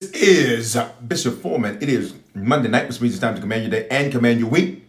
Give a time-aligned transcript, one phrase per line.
[0.00, 1.76] This is uh, Bishop Foreman.
[1.82, 4.48] It is Monday night, which means it's time to command your day and command your
[4.48, 4.82] week.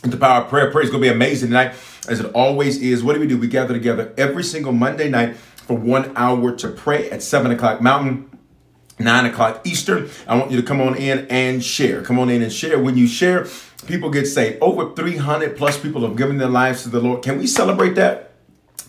[0.00, 0.70] The power of prayer.
[0.70, 1.74] Prayer is going to be amazing tonight,
[2.08, 3.04] as it always is.
[3.04, 3.36] What do we do?
[3.36, 7.82] We gather together every single Monday night for one hour to pray at 7 o'clock
[7.82, 8.30] Mountain.
[8.98, 10.08] 9 o'clock Eastern.
[10.26, 12.00] I want you to come on in and share.
[12.00, 12.78] Come on in and share.
[12.82, 13.46] When you share,
[13.86, 14.62] people get saved.
[14.62, 17.22] Over 300 plus people have given their lives to the Lord.
[17.22, 18.33] Can we celebrate that?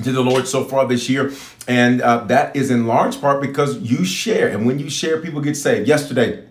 [0.04, 1.32] To the Lord so far this year.
[1.68, 4.48] And uh, that is in large part because you share.
[4.50, 5.88] And when you share, people get saved.
[5.88, 6.46] Yesterday,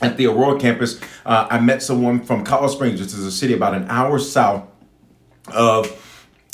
[0.00, 3.54] at the Aurora campus, uh, I met someone from Colorado Springs, which is a city
[3.54, 4.66] about an hour south
[5.48, 5.88] of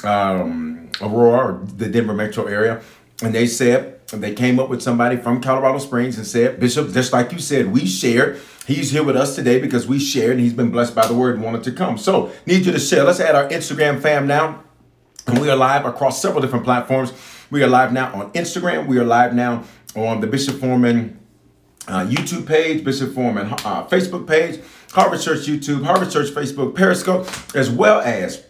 [0.04, 2.82] um, Aurora, or the Denver metro area.
[3.22, 7.12] And they said, they came up with somebody from Colorado Springs and said, Bishop, just
[7.12, 8.40] like you said, we shared.
[8.66, 11.34] He's here with us today because we shared and he's been blessed by the word
[11.36, 11.98] and wanted to come.
[11.98, 13.04] So, need you to share.
[13.04, 14.62] Let's add our Instagram fam now.
[15.28, 17.12] And we are live across several different platforms.
[17.50, 18.86] We are live now on Instagram.
[18.86, 19.62] We are live now
[19.94, 21.20] on the Bishop Foreman
[21.86, 24.58] uh, YouTube page, Bishop Foreman uh, Facebook page,
[24.92, 28.46] Harvest Church YouTube, Harvest Church Facebook, Periscope, as well as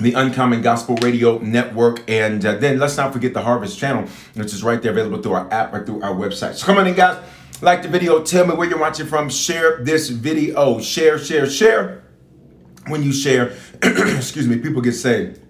[0.00, 2.02] the Uncommon Gospel Radio Network.
[2.10, 5.34] And uh, then let's not forget the Harvest Channel, which is right there available through
[5.34, 6.54] our app or through our website.
[6.54, 7.22] So come on in, guys.
[7.62, 8.20] Like the video.
[8.24, 9.28] Tell me where you're watching from.
[9.28, 10.80] Share this video.
[10.80, 12.02] Share, share, share.
[12.88, 15.40] When you share, excuse me, people get saved.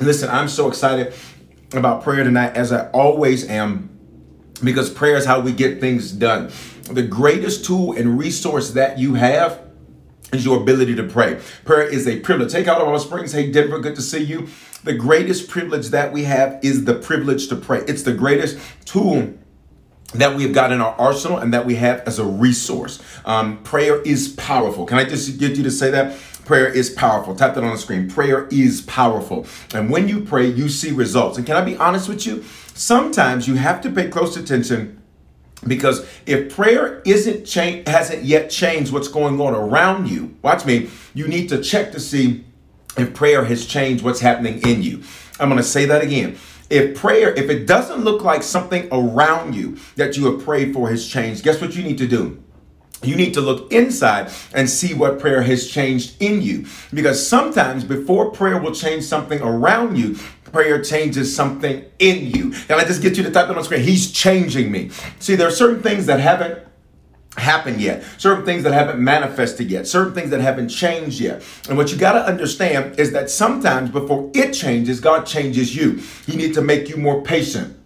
[0.00, 1.12] Listen, I'm so excited
[1.72, 3.90] about prayer tonight, as I always am,
[4.62, 6.52] because prayer is how we get things done.
[6.84, 9.60] The greatest tool and resource that you have
[10.32, 11.40] is your ability to pray.
[11.64, 12.52] Prayer is a privilege.
[12.52, 13.32] Take out of all springs.
[13.32, 14.48] Hey, Denver, good to see you.
[14.84, 17.80] The greatest privilege that we have is the privilege to pray.
[17.88, 19.34] It's the greatest tool
[20.14, 23.02] that we've got in our arsenal and that we have as a resource.
[23.24, 24.86] Um, prayer is powerful.
[24.86, 26.16] Can I just get you to say that?
[26.48, 27.34] Prayer is powerful.
[27.34, 28.08] Tap that on the screen.
[28.08, 29.46] Prayer is powerful.
[29.74, 31.36] And when you pray, you see results.
[31.36, 32.42] And can I be honest with you?
[32.72, 34.98] Sometimes you have to pay close attention
[35.66, 40.88] because if prayer isn't change hasn't yet changed what's going on around you, watch me,
[41.12, 42.46] you need to check to see
[42.96, 45.02] if prayer has changed what's happening in you.
[45.38, 46.38] I'm going to say that again.
[46.70, 50.88] If prayer, if it doesn't look like something around you that you have prayed for
[50.88, 52.42] has changed, guess what you need to do?
[53.02, 56.66] You need to look inside and see what prayer has changed in you.
[56.92, 62.54] Because sometimes before prayer will change something around you, prayer changes something in you.
[62.68, 63.82] And I just get you to type it on screen.
[63.82, 64.90] He's changing me.
[65.20, 66.66] See, there are certain things that haven't
[67.36, 71.42] happened yet, certain things that haven't manifested yet, certain things that haven't changed yet.
[71.68, 76.02] And what you got to understand is that sometimes before it changes, God changes you.
[76.26, 77.77] He needs to make you more patient.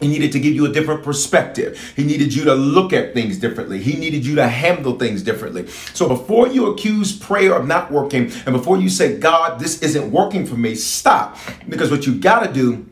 [0.00, 1.92] He needed to give you a different perspective.
[1.96, 3.82] He needed you to look at things differently.
[3.82, 5.66] He needed you to handle things differently.
[5.66, 10.12] So before you accuse prayer of not working and before you say, God, this isn't
[10.12, 11.36] working for me, stop.
[11.68, 12.88] Because what you got to do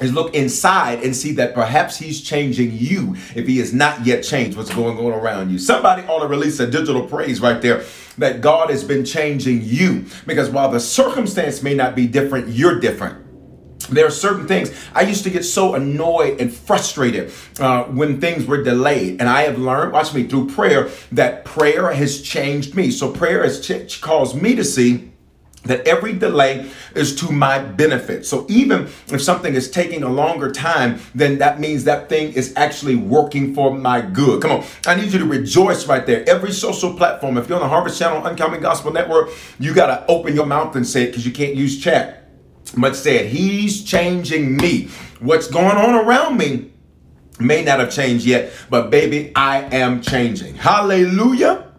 [0.00, 4.22] is look inside and see that perhaps he's changing you if he has not yet
[4.22, 5.58] changed what's going on around you.
[5.58, 7.84] Somebody ought to release a digital praise right there
[8.16, 12.78] that God has been changing you because while the circumstance may not be different, you're
[12.78, 13.27] different.
[13.88, 18.46] There are certain things I used to get so annoyed and frustrated uh, when things
[18.46, 19.20] were delayed.
[19.20, 22.90] And I have learned, watch me, through prayer, that prayer has changed me.
[22.90, 25.10] So prayer has ch- caused me to see
[25.64, 28.24] that every delay is to my benefit.
[28.24, 32.52] So even if something is taking a longer time, then that means that thing is
[32.56, 34.42] actually working for my good.
[34.42, 36.28] Come on, I need you to rejoice right there.
[36.28, 40.06] Every social platform, if you're on the Harvest Channel, Uncommon Gospel Network, you got to
[40.10, 42.27] open your mouth and say it because you can't use chat
[42.76, 44.88] but said, He's changing me.
[45.20, 46.72] What's going on around me
[47.40, 50.54] may not have changed yet, but baby, I am changing.
[50.54, 51.72] Hallelujah.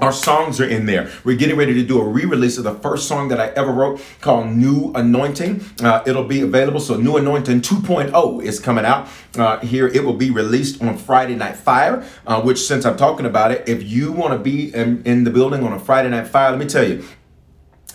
[0.00, 1.08] Our songs are in there.
[1.22, 3.70] We're getting ready to do a re release of the first song that I ever
[3.70, 5.64] wrote called New Anointing.
[5.80, 6.80] Uh, it'll be available.
[6.80, 9.86] So, New Anointing 2.0 is coming out uh, here.
[9.86, 13.68] It will be released on Friday Night Fire, uh, which, since I'm talking about it,
[13.68, 16.58] if you want to be in, in the building on a Friday Night Fire, let
[16.58, 17.04] me tell you,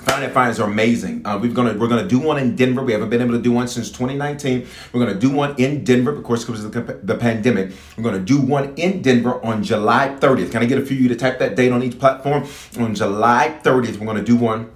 [0.07, 1.25] Night Fires are amazing.
[1.25, 2.83] Uh, we're gonna we're gonna do one in Denver.
[2.83, 4.67] We haven't been able to do one since 2019.
[4.93, 7.71] We're gonna do one in Denver, of course, because of the, the pandemic.
[7.97, 10.51] We're gonna do one in Denver on July 30th.
[10.51, 12.47] Can I get a few of you to type that date on each platform?
[12.79, 14.69] On July 30th, we're gonna do one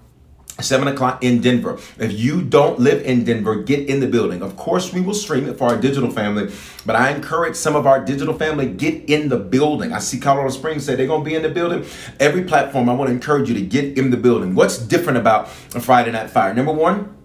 [0.59, 1.79] 7 o'clock in Denver.
[1.97, 4.41] If you don't live in Denver, get in the building.
[4.41, 6.51] Of course, we will stream it for our digital family,
[6.85, 9.93] but I encourage some of our digital family get in the building.
[9.93, 11.85] I see Colorado Springs say they're going to be in the building.
[12.19, 14.55] Every platform, I want to encourage you to get in the building.
[14.55, 15.45] What's different about
[15.75, 16.53] a Friday Night Fire?
[16.53, 17.15] Number one,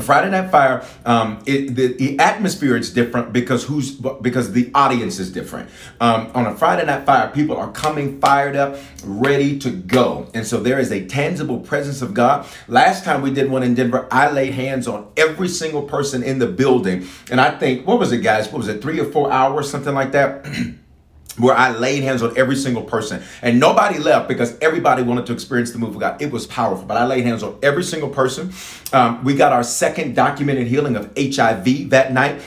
[0.00, 5.18] Friday Night Fire, um, it, the, the, atmosphere is different because who's because the audience
[5.18, 5.68] is different.
[6.00, 10.46] Um, on a Friday Night Fire, people are coming fired up, ready to go, and
[10.46, 12.46] so there is a tangible presence of God.
[12.68, 16.38] Last time we did one in Denver, I laid hands on every single person in
[16.38, 18.46] the building, and I think what was it, guys?
[18.46, 20.46] What was it, three or four hours, something like that.
[21.38, 23.22] where I laid hands on every single person.
[23.42, 26.20] And nobody left because everybody wanted to experience the move of God.
[26.20, 28.52] It was powerful, but I laid hands on every single person.
[28.92, 32.42] Um, we got our second documented healing of HIV that night.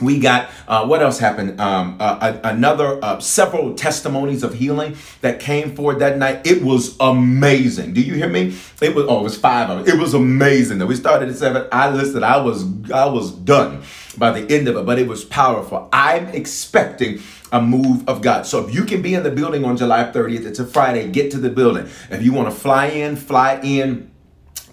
[0.00, 1.60] We got uh, what else happened?
[1.60, 6.46] Um, uh, another uh, several testimonies of healing that came forward that night.
[6.46, 7.92] It was amazing.
[7.92, 8.56] Do you hear me?
[8.80, 9.94] It was oh, it was five of it.
[9.94, 10.78] It was amazing.
[10.78, 11.68] That we started at seven.
[11.70, 12.24] I listened.
[12.24, 13.82] I was I was done
[14.18, 15.88] by the end of it, but it was powerful.
[15.92, 17.20] I'm expecting
[17.52, 18.46] a move of God.
[18.46, 21.30] So if you can be in the building on July 30th, it's a Friday, get
[21.32, 21.88] to the building.
[22.10, 24.10] If you want to fly in, fly in.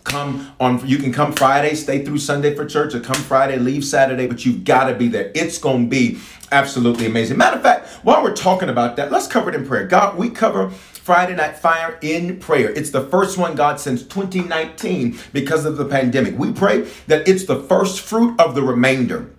[0.05, 3.85] Come on you can come friday stay through sunday for church or come friday leave
[3.85, 5.31] saturday but you've got to be there.
[5.35, 6.19] It's going to be
[6.51, 7.37] absolutely amazing.
[7.37, 9.85] Matter of fact while we're talking about that let's cover it in prayer.
[9.85, 12.71] God we cover friday night fire in prayer.
[12.71, 16.39] It's the first one god since 2019 because of the pandemic.
[16.39, 19.29] We pray that it's the first fruit of the remainder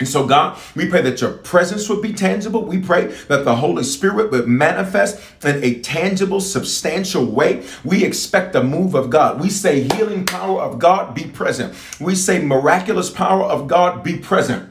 [0.00, 2.64] and so, God, we pray that your presence would be tangible.
[2.64, 7.66] We pray that the Holy Spirit would manifest in a tangible, substantial way.
[7.84, 9.38] We expect a move of God.
[9.38, 11.74] We say healing power of God be present.
[12.00, 14.69] We say miraculous power of God be present.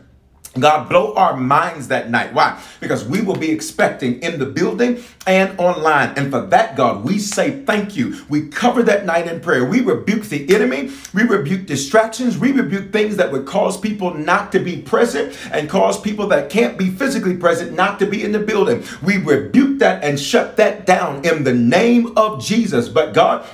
[0.57, 2.33] God, blow our minds that night.
[2.33, 2.59] Why?
[2.79, 6.09] Because we will be expecting in the building and online.
[6.17, 8.25] And for that, God, we say thank you.
[8.29, 9.63] We cover that night in prayer.
[9.63, 10.91] We rebuke the enemy.
[11.13, 12.37] We rebuke distractions.
[12.37, 16.49] We rebuke things that would cause people not to be present and cause people that
[16.49, 18.83] can't be physically present not to be in the building.
[19.03, 22.89] We rebuke that and shut that down in the name of Jesus.
[22.89, 23.45] But God,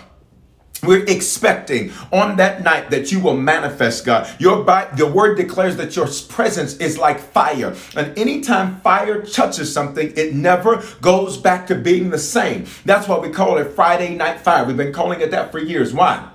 [0.85, 4.29] we're expecting on that night that you will manifest, God.
[4.39, 4.65] Your,
[4.97, 7.75] your word declares that your presence is like fire.
[7.95, 12.65] And anytime fire touches something, it never goes back to being the same.
[12.85, 14.65] That's why we call it Friday Night Fire.
[14.65, 15.93] We've been calling it that for years.
[15.93, 16.29] Why?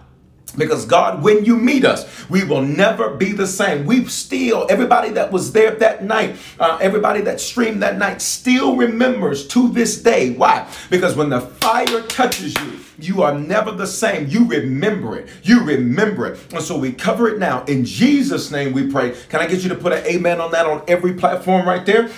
[0.57, 3.87] Because God, when you meet us, we will never be the same.
[3.87, 8.76] We still, everybody that was there that night, uh, everybody that streamed that night, still
[8.76, 10.30] remembers to this day.
[10.30, 10.69] Why?
[10.90, 14.28] Because when the fire touches you, you are never the same.
[14.28, 15.28] You remember it.
[15.42, 16.52] You remember it.
[16.52, 17.64] And so we cover it now.
[17.64, 19.14] In Jesus' name we pray.
[19.28, 22.11] Can I get you to put an amen on that on every platform right there?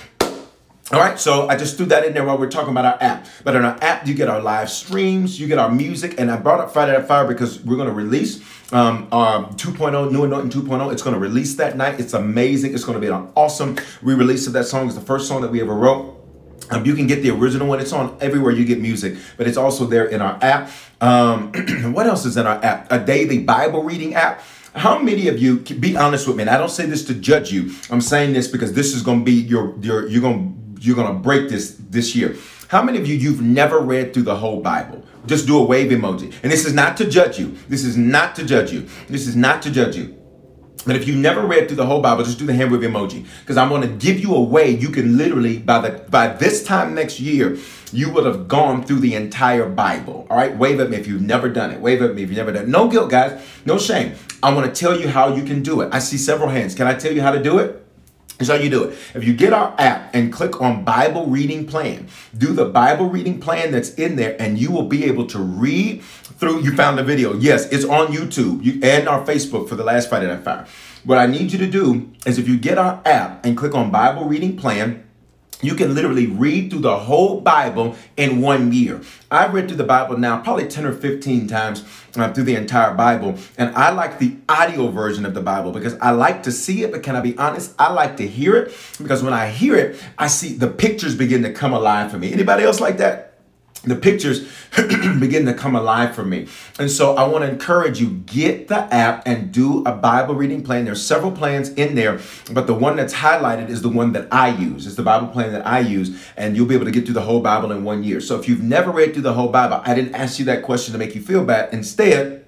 [0.92, 3.26] All right, so I just threw that in there while we're talking about our app.
[3.44, 6.36] But in our app, you get our live streams, you get our music, and I
[6.36, 8.42] brought up Friday Night Fire because we're going to release
[8.74, 10.92] um, our 2.0, New Anointing 2.0.
[10.92, 11.98] It's going to release that night.
[11.98, 12.74] It's amazing.
[12.74, 14.86] It's going to be an awesome re-release of that song.
[14.86, 16.21] It's the first song that we ever wrote.
[16.70, 17.80] Um, you can get the original one.
[17.80, 20.70] It's on everywhere you get music, but it's also there in our app.
[21.00, 21.52] Um,
[21.92, 22.90] what else is in our app?
[22.90, 24.42] A daily Bible reading app.
[24.74, 26.42] How many of you be honest with me?
[26.42, 27.74] And I don't say this to judge you.
[27.90, 31.12] I'm saying this because this is going to be your your you're going you're going
[31.12, 32.36] to break this this year.
[32.68, 35.04] How many of you you've never read through the whole Bible?
[35.26, 36.32] Just do a wave emoji.
[36.42, 37.56] And this is not to judge you.
[37.68, 38.88] This is not to judge you.
[39.08, 40.21] This is not to judge you.
[40.84, 43.26] But if you never read through the whole Bible, just do the hand wave emoji.
[43.40, 46.64] Because I'm going to give you a way you can literally, by the by this
[46.64, 47.56] time next year,
[47.92, 50.26] you would have gone through the entire Bible.
[50.28, 51.80] All right, wave at me if you've never done it.
[51.80, 52.68] Wave at me if you've never done it.
[52.68, 53.44] No guilt, guys.
[53.64, 54.14] No shame.
[54.42, 55.90] I want to tell you how you can do it.
[55.92, 56.74] I see several hands.
[56.74, 57.81] Can I tell you how to do it?
[58.40, 58.98] How you do it.
[59.14, 63.40] If you get our app and click on Bible reading plan, do the Bible reading
[63.40, 66.62] plan that's in there, and you will be able to read through.
[66.62, 67.34] You found the video.
[67.34, 70.66] Yes, it's on YouTube you, and our Facebook for the last Friday Night Fire.
[71.04, 73.92] What I need you to do is if you get our app and click on
[73.92, 75.04] Bible reading plan,
[75.62, 79.00] you can literally read through the whole Bible in one year.
[79.30, 81.84] I've read through the Bible now probably 10 or 15 times
[82.16, 83.38] uh, through the entire Bible.
[83.56, 86.90] And I like the audio version of the Bible because I like to see it,
[86.90, 87.74] but can I be honest?
[87.78, 91.42] I like to hear it because when I hear it, I see the pictures begin
[91.44, 92.32] to come alive for me.
[92.32, 93.31] Anybody else like that?
[93.84, 94.48] The pictures
[95.18, 96.46] begin to come alive for me.
[96.78, 100.62] And so I want to encourage you get the app and do a Bible reading
[100.62, 100.84] plan.
[100.84, 102.20] There's several plans in there,
[102.52, 104.86] but the one that's highlighted is the one that I use.
[104.86, 107.22] It's the Bible plan that I use and you'll be able to get through the
[107.22, 108.20] whole Bible in one year.
[108.20, 110.92] So if you've never read through the whole Bible, I didn't ask you that question
[110.92, 111.72] to make you feel bad.
[111.72, 112.41] Instead,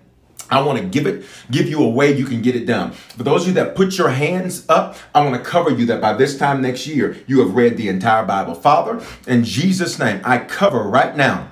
[0.50, 2.92] I want to give it, give you a way you can get it done.
[2.92, 6.00] For those of you that put your hands up, I want to cover you that
[6.00, 8.54] by this time next year, you have read the entire Bible.
[8.54, 11.50] Father, in Jesus' name, I cover right now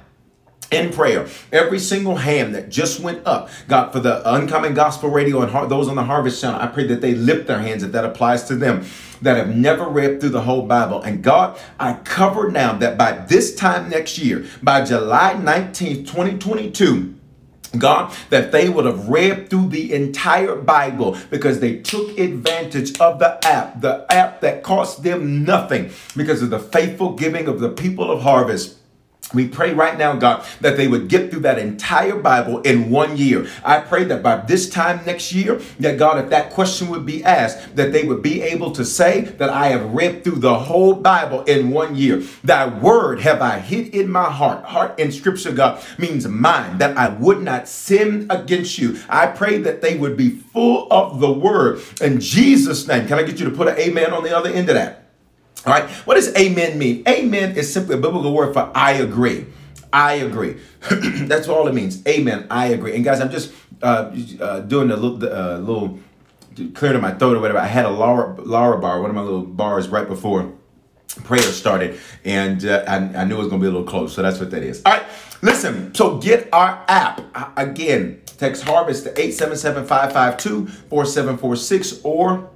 [0.73, 1.29] in prayer.
[1.53, 5.87] Every single hand that just went up, God, for the Uncommon Gospel Radio and those
[5.87, 8.57] on the Harvest Channel, I pray that they lift their hands if that applies to
[8.57, 8.85] them
[9.21, 11.03] that have never read through the whole Bible.
[11.03, 17.15] And God, I cover now that by this time next year, by July 19th, 2022,
[17.79, 23.19] God, that they would have read through the entire Bible because they took advantage of
[23.19, 27.71] the app, the app that cost them nothing because of the faithful giving of the
[27.71, 28.77] people of harvest.
[29.35, 33.17] We pray right now, God, that they would get through that entire Bible in one
[33.17, 33.47] year.
[33.65, 37.25] I pray that by this time next year, that God, if that question would be
[37.25, 40.95] asked, that they would be able to say that I have read through the whole
[40.95, 42.23] Bible in one year.
[42.45, 44.65] Thy word have I hid in my heart.
[44.65, 49.01] Heart in scripture, God, means mind, that I would not sin against you.
[49.09, 51.83] I pray that they would be full of the word.
[52.01, 54.69] In Jesus' name, can I get you to put an amen on the other end
[54.69, 55.02] of that?
[55.67, 55.89] All right.
[56.07, 57.05] What does amen mean?
[57.09, 59.47] Amen is simply a biblical word for I agree.
[59.93, 60.57] I agree.
[60.91, 62.05] That's all it means.
[62.07, 62.47] Amen.
[62.51, 62.95] I agree.
[62.95, 63.53] And guys, I'm just
[63.83, 65.99] uh, uh, doing a little, uh, little
[66.75, 67.59] clearing my throat or whatever.
[67.59, 70.53] I had a Lara, Lara bar, one of my little bars right before
[71.25, 74.15] prayer started, and uh, I, I, knew it was going to be a little close.
[74.15, 74.83] So that's what that is.
[74.87, 75.05] All right.
[75.43, 75.95] Listen.
[75.95, 77.21] So get our app
[77.59, 78.23] again.
[78.39, 82.51] Text Harvest to 877 552 4746 or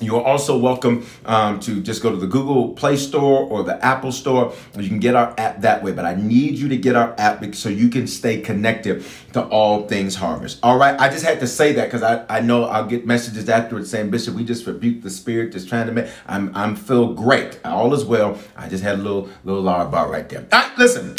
[0.00, 3.84] you are also welcome um, to just go to the Google Play Store or the
[3.84, 4.52] Apple Store.
[4.78, 7.42] You can get our app that way, but I need you to get our app
[7.54, 10.58] so you can stay connected to all things harvest.
[10.62, 13.48] All right, I just had to say that because I, I know I'll get messages
[13.48, 16.10] afterwards saying, Bishop, we just rebuked the spirit just trying to make.
[16.26, 17.60] I'm I'm feel great.
[17.64, 18.38] All is well.
[18.56, 20.46] I just had a little little bar right there.
[20.52, 21.16] All right, listen.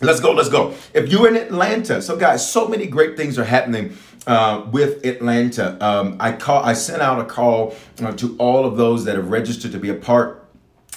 [0.00, 0.30] Let's go.
[0.30, 0.74] Let's go.
[0.94, 3.96] If you're in Atlanta, so guys, so many great things are happening
[4.28, 5.82] uh, with Atlanta.
[5.84, 6.62] Um, I call.
[6.62, 9.88] I sent out a call uh, to all of those that have registered to be
[9.88, 10.44] a part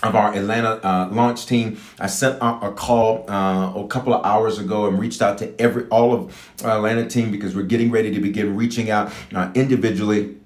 [0.04, 1.80] of our Atlanta uh, launch team.
[2.00, 5.62] I sent out a call uh, a couple of hours ago and reached out to
[5.62, 9.52] every all of our Atlanta team because we're getting ready to begin reaching out uh,
[9.56, 10.38] individually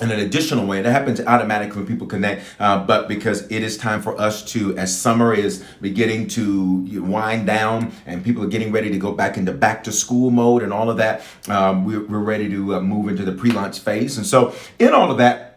[0.00, 0.78] in an additional way.
[0.78, 4.44] And it happens automatically when people connect, uh, but because it is time for us
[4.52, 9.12] to, as summer is beginning to wind down and people are getting ready to go
[9.12, 12.74] back into back to school mode and all of that, um, we're, we're, ready to
[12.74, 14.18] uh, move into the pre launch phase.
[14.18, 15.48] And so, in all of that,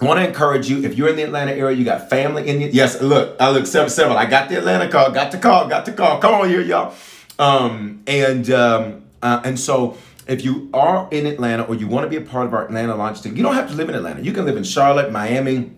[0.00, 2.58] I want to encourage you if you're in the Atlanta area, you got family in
[2.58, 3.00] the yes.
[3.00, 4.16] Look, I look seven seven.
[4.16, 6.18] I got the Atlanta call, got the call, got the call.
[6.18, 6.94] Come on here, y'all.
[7.38, 12.10] Um, and um, uh, and so if you are in Atlanta or you want to
[12.10, 14.22] be a part of our Atlanta launch team, you don't have to live in Atlanta.
[14.22, 15.72] You can live in Charlotte, Miami,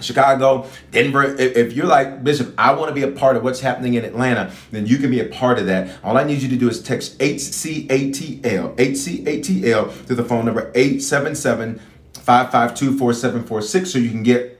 [0.00, 1.24] Chicago, Denver.
[1.24, 4.52] If you're like, Bishop, I want to be a part of what's happening in Atlanta,
[4.70, 5.98] then you can be a part of that.
[6.04, 11.80] All I need you to do is text HCATL, HCATL to the phone number 877
[12.14, 14.59] 552 4746 so you can get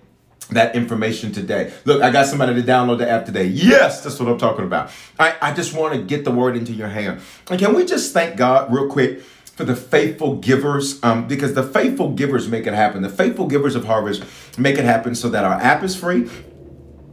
[0.50, 1.72] that information today.
[1.84, 3.46] Look, I got somebody to download the app today.
[3.46, 4.90] Yes, that's what I'm talking about.
[5.18, 7.20] I, I just want to get the word into your hand.
[7.50, 9.22] And can we just thank God real quick?
[9.56, 13.02] for the faithful givers um, because the faithful givers make it happen.
[13.02, 14.24] The faithful givers of Harvest
[14.56, 16.30] make it happen so that our app is free,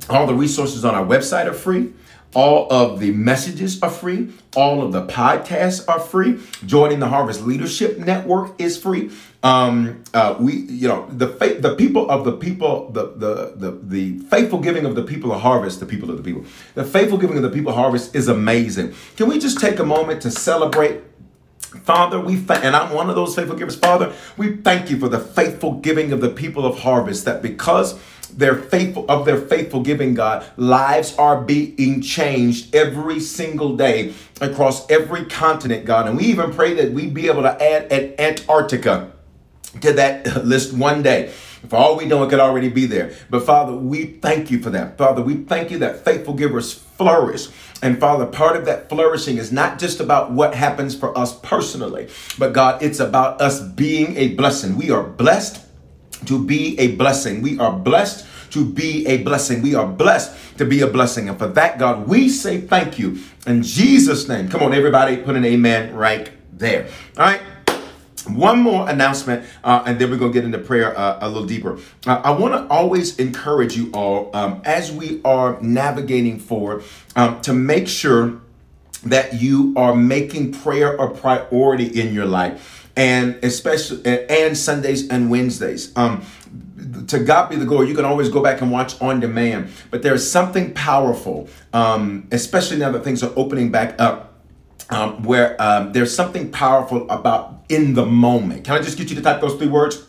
[0.09, 1.93] all the resources on our website are free.
[2.33, 4.31] All of the messages are free.
[4.55, 6.39] All of the podcasts are free.
[6.65, 9.11] Joining the Harvest Leadership Network is free.
[9.47, 13.71] Um, uh, we, you know, the faith, the people of the people, the, the the
[13.81, 16.43] the faithful giving of the people of Harvest, the people of the people,
[16.75, 18.93] the faithful giving of the people of Harvest is amazing.
[19.15, 21.01] Can we just take a moment to celebrate
[21.83, 23.75] Father, we thank, and I'm one of those faithful givers.
[23.75, 27.25] Father, we thank you for the faithful giving of the people of harvest.
[27.25, 27.99] That because
[28.33, 34.89] they're faithful of their faithful giving, God, lives are being changed every single day across
[34.89, 36.07] every continent, God.
[36.07, 39.11] And we even pray that we be able to add an Antarctica
[39.81, 41.31] to that list one day.
[41.67, 43.13] For all we know, it could already be there.
[43.29, 44.97] But Father, we thank you for that.
[44.97, 47.47] Father, we thank you that faithful givers flourish.
[47.81, 52.09] And Father, part of that flourishing is not just about what happens for us personally,
[52.37, 54.77] but God, it's about us being a blessing.
[54.77, 55.63] We are blessed
[56.25, 57.41] to be a blessing.
[57.41, 59.61] We are blessed to be a blessing.
[59.61, 61.29] We are blessed to be a blessing.
[61.29, 64.49] And for that, God, we say thank you in Jesus' name.
[64.49, 66.87] Come on, everybody, put an amen right there.
[67.17, 67.41] All right.
[68.29, 71.47] One more announcement, uh, and then we're going to get into prayer uh, a little
[71.47, 71.79] deeper.
[72.05, 76.83] Uh, I want to always encourage you all um, as we are navigating forward
[77.15, 78.41] um, to make sure
[79.05, 85.29] that you are making prayer a priority in your life, and especially and Sundays and
[85.29, 85.95] Wednesdays.
[85.95, 86.25] Um,
[87.07, 87.87] to God be the glory.
[87.87, 92.77] You can always go back and watch on demand, but there's something powerful, um, especially
[92.77, 94.36] now that things are opening back up
[94.89, 98.65] um, where um, there's something powerful about in the moment.
[98.65, 100.07] Can I just get you to type those three words?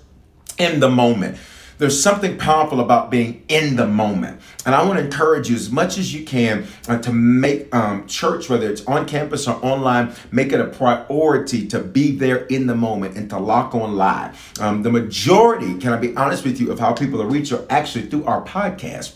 [0.58, 1.38] In the moment.
[1.78, 4.40] There's something powerful about being in the moment.
[4.66, 8.06] And I want to encourage you as much as you can uh, to make um,
[8.08, 12.67] church, whether it's on campus or online, make it a priority to be there in
[12.67, 14.52] the moment and to lock on live.
[14.60, 17.64] Um, the majority, can I be honest with you, of how people are reached are
[17.71, 19.14] actually through our podcast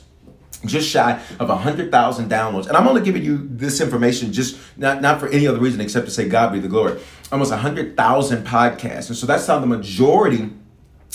[0.65, 2.67] just shy of 100,000 downloads.
[2.67, 6.07] And I'm only giving you this information just not, not for any other reason except
[6.07, 7.01] to say God be the glory.
[7.31, 9.09] Almost 100,000 podcasts.
[9.09, 10.51] And so that's how the majority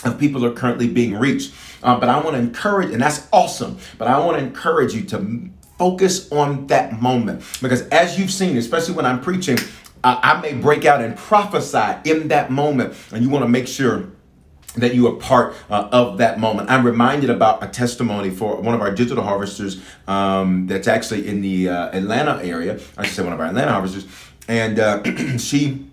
[0.03, 1.53] of people are currently being reached.
[1.81, 5.03] Uh, but I want to encourage, and that's awesome, but I want to encourage you
[5.05, 7.43] to focus on that moment.
[7.61, 9.57] Because as you've seen, especially when I'm preaching,
[10.03, 12.93] uh, I may break out and prophesy in that moment.
[13.11, 14.09] And you want to make sure
[14.77, 16.69] that you are part uh, of that moment.
[16.69, 21.41] I'm reminded about a testimony for one of our digital harvesters um, that's actually in
[21.41, 22.79] the uh, Atlanta area.
[22.97, 24.05] I should say one of our Atlanta harvesters.
[24.47, 25.03] And uh,
[25.37, 25.87] she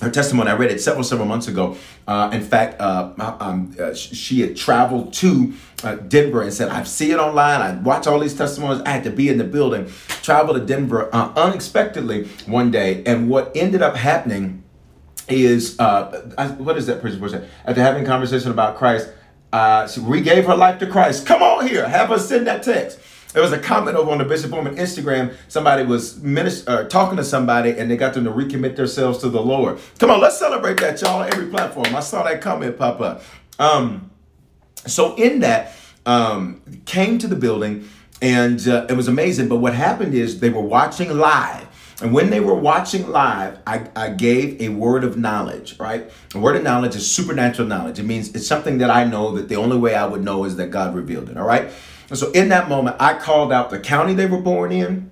[0.00, 1.76] her testimony, I read it several, several months ago.
[2.06, 5.54] Uh, in fact, uh, um, uh, she had traveled to
[6.08, 7.62] Denver and said, I see it online.
[7.62, 8.82] I watch all these testimonies.
[8.84, 9.90] I had to be in the building.
[10.08, 13.02] Traveled to Denver unexpectedly one day.
[13.04, 14.64] And what ended up happening
[15.28, 17.48] is uh, what is that person say?
[17.64, 19.10] After having a conversation about Christ,
[19.52, 21.26] uh, she regave her life to Christ.
[21.26, 22.98] Come on here, have us send that text.
[23.32, 25.34] There was a comment over on the Bishop Foreman Instagram.
[25.48, 29.28] Somebody was minister, uh, talking to somebody and they got them to recommit themselves to
[29.28, 29.78] the Lord.
[29.98, 31.94] Come on, let's celebrate that, y'all, every platform.
[31.94, 33.22] I saw that comment pop up.
[33.58, 34.10] Um,
[34.86, 35.74] so in that,
[36.06, 37.86] um, came to the building
[38.22, 39.48] and uh, it was amazing.
[39.48, 41.66] But what happened is they were watching live
[42.02, 46.10] and when they were watching live, I, I gave a word of knowledge, right?
[46.34, 47.98] A word of knowledge is supernatural knowledge.
[47.98, 50.56] It means it's something that I know that the only way I would know is
[50.56, 51.70] that God revealed it, all right?
[52.10, 55.10] And so in that moment, I called out the county they were born in.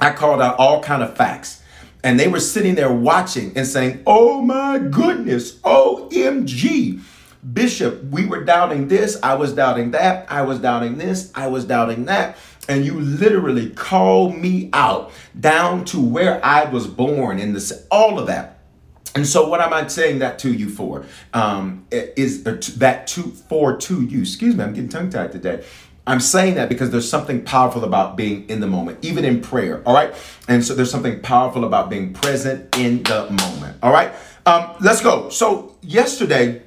[0.00, 1.62] I called out all kind of facts.
[2.02, 7.02] And they were sitting there watching and saying, oh my goodness, OMG.
[7.52, 11.64] Bishop, we were doubting this, I was doubting that, I was doubting this, I was
[11.64, 12.36] doubting that
[12.68, 18.18] and you literally call me out down to where I was born in this, all
[18.18, 18.58] of that.
[19.14, 21.06] And so, what am I saying that to you for?
[21.32, 24.20] Um, is that to for to you?
[24.20, 25.64] Excuse me, I'm getting tongue tied today.
[26.06, 29.82] I'm saying that because there's something powerful about being in the moment, even in prayer.
[29.86, 30.14] All right,
[30.48, 33.78] and so there's something powerful about being present in the moment.
[33.82, 34.12] All right,
[34.44, 35.30] um, let's go.
[35.30, 36.62] So yesterday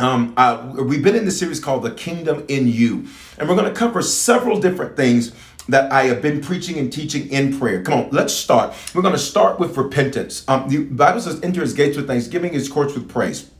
[0.00, 3.06] um, uh, we've been in the series called The Kingdom in You,
[3.38, 5.32] and we're going to cover several different things
[5.68, 7.82] that I have been preaching and teaching in prayer.
[7.82, 8.74] Come on, let's start.
[8.94, 10.44] We're going to start with repentance.
[10.48, 13.50] Um, the Bible says, enter his gates with thanksgiving, his courts with praise.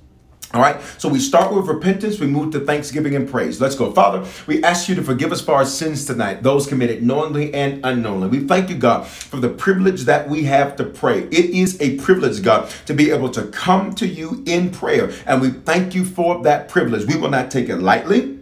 [0.52, 3.60] All right, so we start with repentance, we move to thanksgiving and praise.
[3.60, 3.92] Let's go.
[3.92, 7.86] Father, we ask you to forgive us for our sins tonight, those committed knowingly and
[7.86, 8.40] unknowingly.
[8.40, 11.20] We thank you, God, for the privilege that we have to pray.
[11.28, 15.40] It is a privilege, God, to be able to come to you in prayer, and
[15.40, 17.06] we thank you for that privilege.
[17.06, 18.39] We will not take it lightly.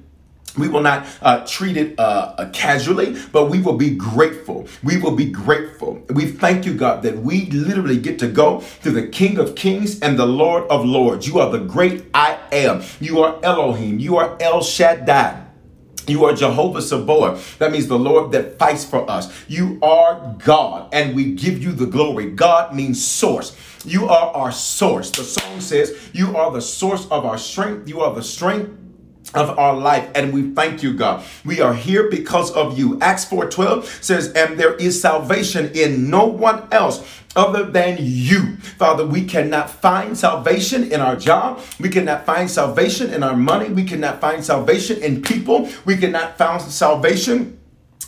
[0.57, 4.67] We will not uh, treat it uh, uh, casually, but we will be grateful.
[4.83, 6.03] We will be grateful.
[6.11, 10.01] We thank you, God, that we literally get to go to the King of Kings
[10.01, 11.27] and the Lord of Lords.
[11.27, 12.83] You are the great I am.
[13.01, 13.99] You are Elohim.
[13.99, 15.45] You are El Shaddai.
[16.07, 17.59] You are Jehovah Sabaoth.
[17.59, 19.31] That means the Lord that fights for us.
[19.47, 22.31] You are God, and we give you the glory.
[22.31, 23.55] God means source.
[23.85, 25.11] You are our source.
[25.11, 27.89] The song says, You are the source of our strength.
[27.89, 28.71] You are the strength
[29.35, 31.25] of our life and we thank you god.
[31.45, 32.99] We are here because of you.
[33.01, 38.57] Acts 4.12 says and there is salvation in no one else other than you.
[38.57, 41.61] Father we cannot find salvation in our job.
[41.79, 43.69] We cannot find salvation in our money.
[43.69, 45.69] We cannot find salvation in people.
[45.85, 47.59] We cannot find salvation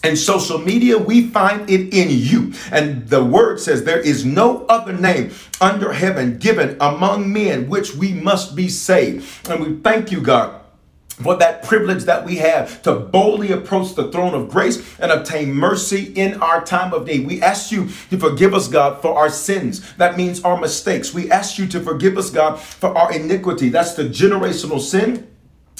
[0.02, 2.54] and social media, we find it in you.
[2.72, 5.30] And the word says there is no other name
[5.60, 9.50] under heaven given among men which we must be saved.
[9.50, 10.59] And we thank you, God
[11.22, 15.52] for that privilege that we have to boldly approach the throne of grace and obtain
[15.52, 17.26] mercy in our time of need.
[17.26, 19.94] We ask you to forgive us, God, for our sins.
[19.94, 21.14] That means our mistakes.
[21.14, 23.68] We ask you to forgive us, God, for our iniquity.
[23.68, 25.29] That's the generational sin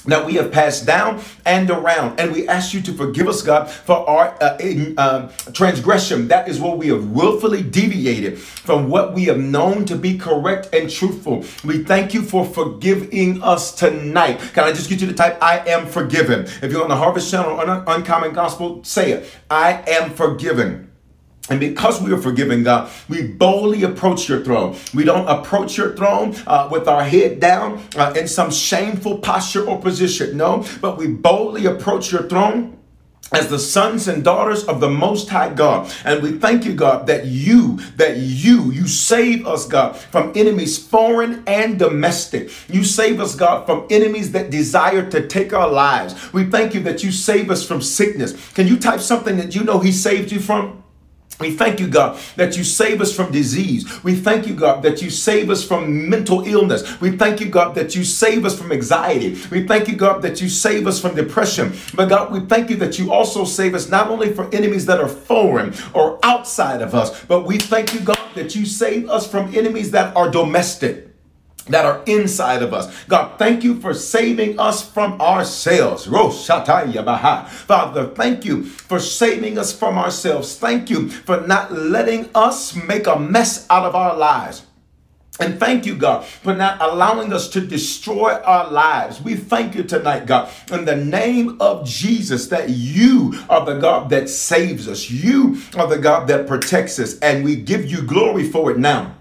[0.07, 2.19] that we have passed down and around.
[2.19, 4.59] And we ask you to forgive us, God, for our uh,
[4.97, 6.29] uh, transgression.
[6.29, 10.69] That is what we have willfully deviated from what we have known to be correct
[10.73, 11.45] and truthful.
[11.65, 14.39] We thank you for forgiving us tonight.
[14.55, 16.43] Can I just get you to type, I am forgiven?
[16.63, 19.31] If you're on the Harvest Channel or Uncommon Gospel, say it.
[19.51, 20.90] I am forgiven.
[21.51, 24.77] And because we are forgiven, God, we boldly approach your throne.
[24.95, 29.69] We don't approach your throne uh, with our head down uh, in some shameful posture
[29.69, 30.37] or position.
[30.37, 32.79] No, but we boldly approach your throne
[33.33, 35.93] as the sons and daughters of the most high God.
[36.05, 40.79] And we thank you, God, that you, that you, you save us, God, from enemies
[40.79, 42.51] foreign and domestic.
[42.69, 46.33] You save us, God, from enemies that desire to take our lives.
[46.33, 48.53] We thank you that you save us from sickness.
[48.53, 50.83] Can you type something that you know he saved you from?
[51.41, 54.05] We thank you, God, that you save us from disease.
[54.05, 57.01] We thank you, God, that you save us from mental illness.
[57.01, 59.41] We thank you, God, that you save us from anxiety.
[59.51, 61.73] We thank you, God, that you save us from depression.
[61.95, 65.01] But God, we thank you that you also save us not only for enemies that
[65.01, 69.27] are foreign or outside of us, but we thank you, God, that you save us
[69.27, 71.10] from enemies that are domestic
[71.65, 73.05] that are inside of us.
[73.05, 76.07] God, thank you for saving us from ourselves.
[77.67, 80.57] Father, thank you for saving us from ourselves.
[80.57, 84.67] Thank you for not letting us make a mess out of our lives.
[85.39, 89.23] And thank you, God, for not allowing us to destroy our lives.
[89.23, 94.11] We thank you tonight, God, in the name of Jesus, that you are the God
[94.11, 95.11] that saves us.
[95.11, 97.19] You are the God that protects us.
[97.21, 99.17] And we give you glory for it now.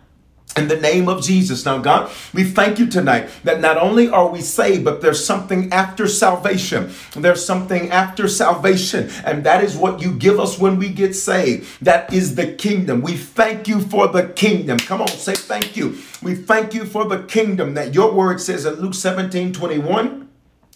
[0.60, 1.64] In the name of Jesus.
[1.64, 5.72] Now, God, we thank you tonight that not only are we saved, but there's something
[5.72, 6.92] after salvation.
[7.16, 11.82] There's something after salvation, and that is what you give us when we get saved.
[11.82, 13.00] That is the kingdom.
[13.00, 14.80] We thank you for the kingdom.
[14.80, 15.98] Come on, say thank you.
[16.22, 20.29] We thank you for the kingdom that your word says in Luke 17 21.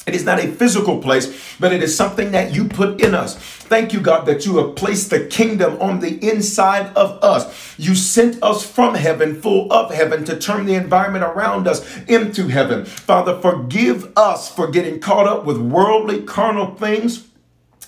[0.05, 3.37] It is not a physical place, but it is something that you put in us.
[3.37, 7.77] Thank you, God, that you have placed the kingdom on the inside of us.
[7.79, 12.47] You sent us from heaven, full of heaven, to turn the environment around us into
[12.47, 12.83] heaven.
[12.85, 17.27] Father, forgive us for getting caught up with worldly, carnal things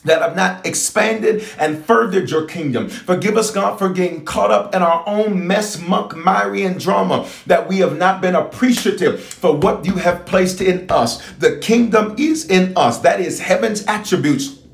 [0.05, 2.89] that have not expanded and furthered your kingdom.
[2.89, 7.27] Forgive us, God, for getting caught up in our own mess, muck, miry, and drama,
[7.45, 11.21] that we have not been appreciative for what you have placed in us.
[11.33, 12.99] The kingdom is in us.
[12.99, 14.64] That is heaven's attributes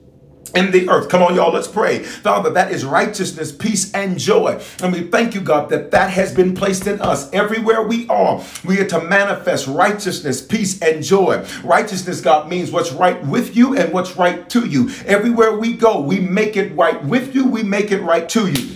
[0.54, 1.10] in the earth.
[1.10, 2.00] Come on, y'all, let's pray.
[2.04, 4.62] Father, that is righteousness, peace, and joy.
[4.82, 7.32] And we thank you, God, that that has been placed in us.
[7.34, 11.46] Everywhere we are, we are to manifest righteousness, peace, and joy.
[11.64, 14.90] Righteousness, God, means what's right with you and what's right to you.
[15.06, 18.74] Everywhere we go, we make it right with you, we make it right to you.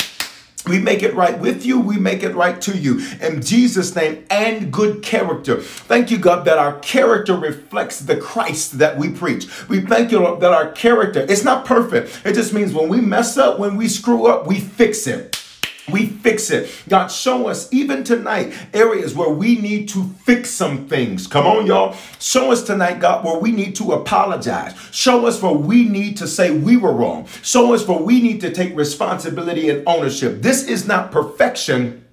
[0.67, 1.79] We make it right with you.
[1.79, 2.99] We make it right to you.
[3.21, 5.61] In Jesus' name and good character.
[5.61, 9.47] Thank you, God, that our character reflects the Christ that we preach.
[9.69, 12.21] We thank you, Lord, that our character, it's not perfect.
[12.25, 15.44] It just means when we mess up, when we screw up, we fix it
[15.91, 16.71] we fix it.
[16.89, 21.27] God, show us even tonight areas where we need to fix some things.
[21.27, 21.95] Come on, y'all.
[22.19, 24.75] Show us tonight, God, where we need to apologize.
[24.91, 27.27] Show us where we need to say we were wrong.
[27.43, 30.41] Show us where we need to take responsibility and ownership.
[30.41, 32.05] This is not perfection.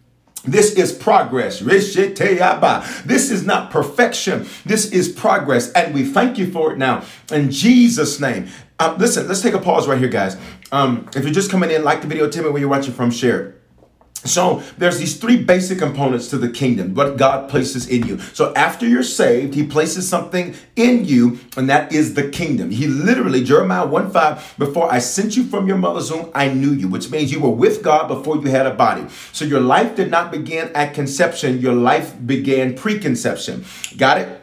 [0.45, 1.61] This is progress.
[1.61, 4.47] This is not perfection.
[4.67, 5.71] This is progress.
[5.73, 8.49] And we thank you for it now in Jesus' name.
[8.79, 10.37] Uh, listen, let's take a pause right here, guys.
[10.73, 13.13] Um, if you're just coming in, like the video, tell me where you're watching from,
[13.13, 13.62] share it.
[14.25, 18.19] So there's these three basic components to the kingdom, what God places in you.
[18.19, 22.71] So after you're saved, he places something in you, and that is the kingdom.
[22.71, 26.71] He literally, Jeremiah 1 5, before I sent you from your mother's womb, I knew
[26.71, 29.07] you, which means you were with God before you had a body.
[29.33, 33.65] So your life did not begin at conception, your life began preconception.
[33.97, 34.41] Got it?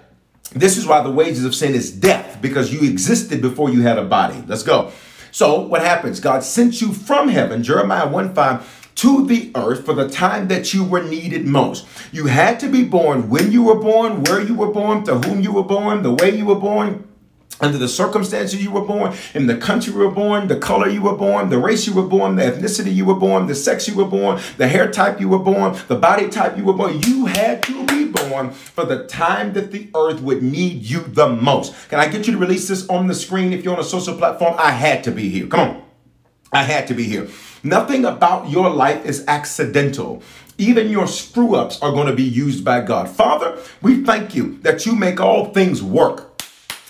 [0.52, 3.98] This is why the wages of sin is death, because you existed before you had
[3.98, 4.44] a body.
[4.46, 4.92] Let's go.
[5.32, 6.20] So what happens?
[6.20, 10.74] God sent you from heaven, Jeremiah 1 5 to the earth for the time that
[10.74, 11.88] you were needed most.
[12.12, 15.40] You had to be born when you were born, where you were born, to whom
[15.40, 17.08] you were born, the way you were born,
[17.62, 21.02] under the circumstances you were born, in the country you were born, the color you
[21.02, 23.96] were born, the race you were born, the ethnicity you were born, the sex you
[23.96, 27.00] were born, the hair type you were born, the body type you were born.
[27.02, 31.30] You had to be born for the time that the earth would need you the
[31.30, 31.74] most.
[31.88, 34.18] Can I get you to release this on the screen if you're on a social
[34.18, 34.56] platform?
[34.58, 35.48] I had to be here.
[35.48, 35.84] Come on.
[36.52, 37.30] I had to be here.
[37.64, 40.22] Nothing about your life is accidental.
[40.58, 43.10] Even your screw ups are going to be used by God.
[43.10, 46.42] Father, we thank you that you make all things work.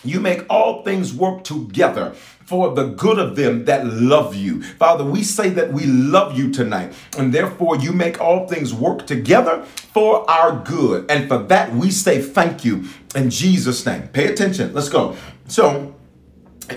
[0.03, 2.13] You make all things work together
[2.45, 4.63] for the good of them that love you.
[4.63, 9.05] Father, we say that we love you tonight, and therefore you make all things work
[9.05, 11.05] together for our good.
[11.11, 14.07] And for that, we say thank you in Jesus' name.
[14.07, 14.73] Pay attention.
[14.73, 15.15] Let's go.
[15.47, 15.93] So,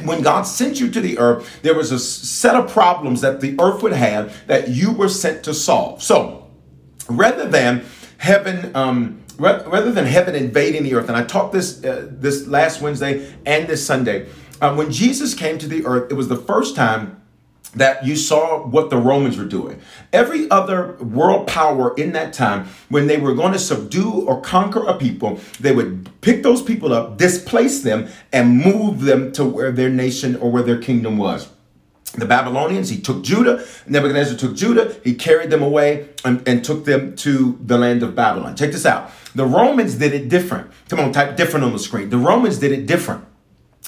[0.04, 3.56] when God sent you to the earth, there was a set of problems that the
[3.60, 6.02] earth would have that you were sent to solve.
[6.02, 6.50] So,
[7.08, 7.84] rather than
[8.18, 12.80] heaven, um, rather than heaven invading the earth, and I taught this uh, this last
[12.80, 14.28] Wednesday and this Sunday,
[14.60, 17.21] uh, when Jesus came to the earth, it was the first time
[17.74, 19.80] that you saw what the Romans were doing.
[20.12, 24.86] Every other world power in that time, when they were going to subdue or conquer
[24.86, 29.72] a people, they would pick those people up, displace them, and move them to where
[29.72, 31.48] their nation or where their kingdom was.
[32.14, 33.64] The Babylonians, he took Judah.
[33.86, 34.94] Nebuchadnezzar took Judah.
[35.02, 38.54] He carried them away and, and took them to the land of Babylon.
[38.54, 39.10] Check this out.
[39.34, 40.70] The Romans did it different.
[40.90, 42.10] Come on, type different on the screen.
[42.10, 43.24] The Romans did it different.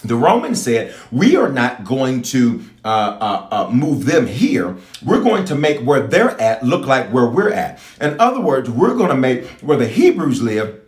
[0.05, 4.77] The Romans said, We are not going to uh, uh, uh, move them here.
[5.03, 7.81] We're going to make where they're at look like where we're at.
[8.01, 10.81] In other words, we're going to make where the Hebrews live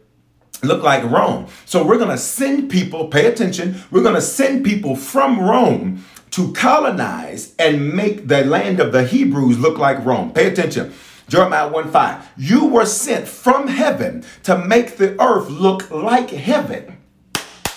[0.63, 1.47] look like Rome.
[1.65, 6.05] So we're going to send people, pay attention, we're going to send people from Rome
[6.33, 10.33] to colonize and make the land of the Hebrews look like Rome.
[10.33, 10.93] Pay attention.
[11.29, 12.33] Jeremiah 1 5.
[12.37, 16.96] You were sent from heaven to make the earth look like heaven.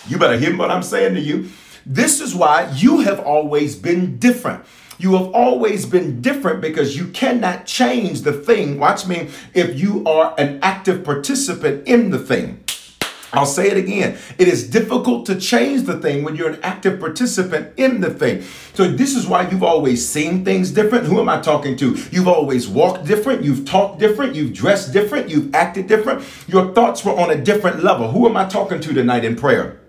[0.09, 1.49] You better hear what I'm saying to you.
[1.85, 4.65] This is why you have always been different.
[4.97, 8.79] You have always been different because you cannot change the thing.
[8.79, 12.63] Watch me if you are an active participant in the thing.
[13.31, 14.17] I'll say it again.
[14.39, 18.41] It is difficult to change the thing when you're an active participant in the thing.
[18.73, 21.05] So, this is why you've always seen things different.
[21.05, 21.95] Who am I talking to?
[22.11, 23.43] You've always walked different.
[23.43, 24.33] You've talked different.
[24.33, 25.29] You've dressed different.
[25.29, 26.23] You've acted different.
[26.47, 28.09] Your thoughts were on a different level.
[28.09, 29.79] Who am I talking to tonight in prayer?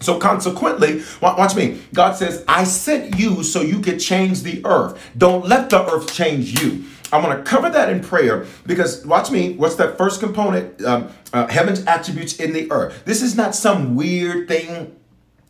[0.00, 1.80] So consequently, watch me.
[1.94, 5.00] God says, I sent you so you could change the earth.
[5.16, 6.84] Don't let the earth change you.
[7.12, 9.54] I'm going to cover that in prayer because watch me.
[9.54, 10.82] What's that first component?
[10.84, 13.04] Um, uh, heaven's attributes in the earth.
[13.04, 14.96] This is not some weird thing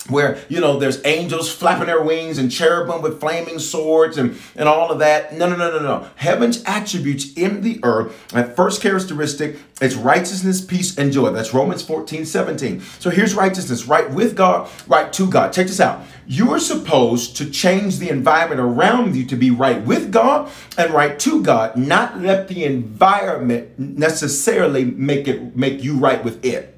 [0.09, 4.69] where you know there's angels flapping their wings and cherubim with flaming swords and and
[4.69, 5.35] all of that.
[5.35, 6.11] No no no no no.
[6.17, 11.31] Heaven's attributes in the earth that first characteristic it's righteousness peace and joy.
[11.31, 15.53] That's romans 14 17 so here's righteousness right with god right to god.
[15.53, 16.03] Check this out.
[16.27, 20.93] You are supposed to change the environment around you to be right with god and
[20.93, 26.75] right to god not let the environment necessarily make it make you right with it.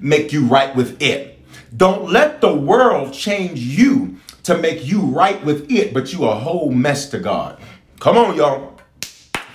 [0.00, 1.31] Make you right with it
[1.76, 6.34] don't let the world change you to make you right with it, but you a
[6.34, 7.60] whole mess to God.
[8.00, 8.80] Come on, y'all.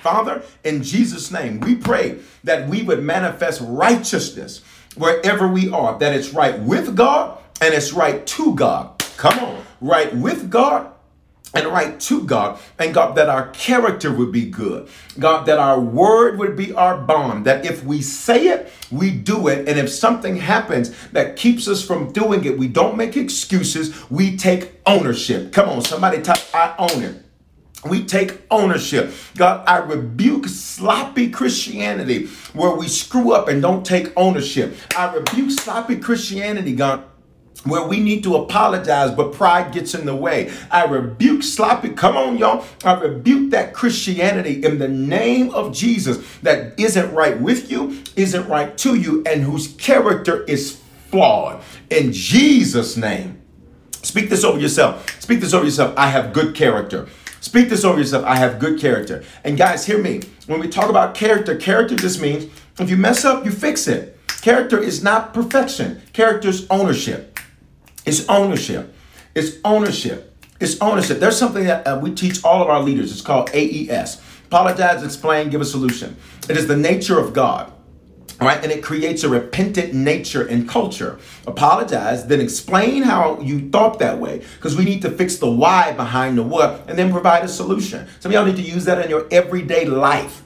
[0.02, 4.62] Father, in Jesus' name, we pray that we would manifest righteousness
[4.96, 8.98] wherever we are, that it's right with God and it's right to God.
[9.16, 10.92] Come on, right with God
[11.54, 12.58] and right to God.
[12.78, 14.88] And God, that our character would be good.
[15.18, 17.46] God, that our word would be our bond.
[17.46, 19.68] That if we say it, we do it.
[19.68, 24.10] And if something happens that keeps us from doing it, we don't make excuses.
[24.10, 25.52] We take ownership.
[25.52, 27.22] Come on, somebody type, I own it.
[27.88, 29.14] We take ownership.
[29.36, 34.76] God, I rebuke sloppy Christianity where we screw up and don't take ownership.
[34.96, 37.04] I rebuke sloppy Christianity, God
[37.64, 40.50] where we need to apologize, but pride gets in the way.
[40.70, 42.64] I rebuke sloppy, come on, y'all.
[42.84, 48.48] I rebuke that Christianity in the name of Jesus that isn't right with you, isn't
[48.48, 51.62] right to you, and whose character is flawed.
[51.90, 53.40] In Jesus' name.
[54.02, 55.20] Speak this over yourself.
[55.20, 55.92] Speak this over yourself.
[55.96, 57.08] I have good character.
[57.40, 58.24] Speak this over yourself.
[58.24, 59.24] I have good character.
[59.44, 60.22] And guys, hear me.
[60.46, 62.46] When we talk about character, character just means
[62.78, 64.18] if you mess up, you fix it.
[64.40, 66.00] Character is not perfection.
[66.12, 67.37] Character is ownership.
[68.08, 68.94] It's ownership.
[69.34, 70.34] It's ownership.
[70.60, 71.20] It's ownership.
[71.20, 73.12] There's something that uh, we teach all of our leaders.
[73.12, 74.20] It's called AES.
[74.46, 76.16] Apologize, explain, give a solution.
[76.48, 77.70] It is the nature of God.
[78.40, 81.18] Right, and it creates a repentant nature and culture.
[81.46, 85.92] Apologize, then explain how you thought that way, because we need to fix the why
[85.92, 88.06] behind the what, and then provide a solution.
[88.20, 90.44] Some of y'all need to use that in your everyday life,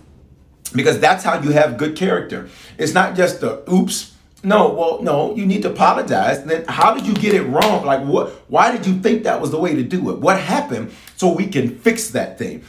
[0.74, 2.48] because that's how you have good character.
[2.78, 4.11] It's not just the oops,
[4.42, 6.44] no, well, no, you need to apologize.
[6.44, 7.84] Then how did you get it wrong?
[7.84, 10.18] Like what why did you think that was the way to do it?
[10.18, 12.64] What happened so we can fix that thing?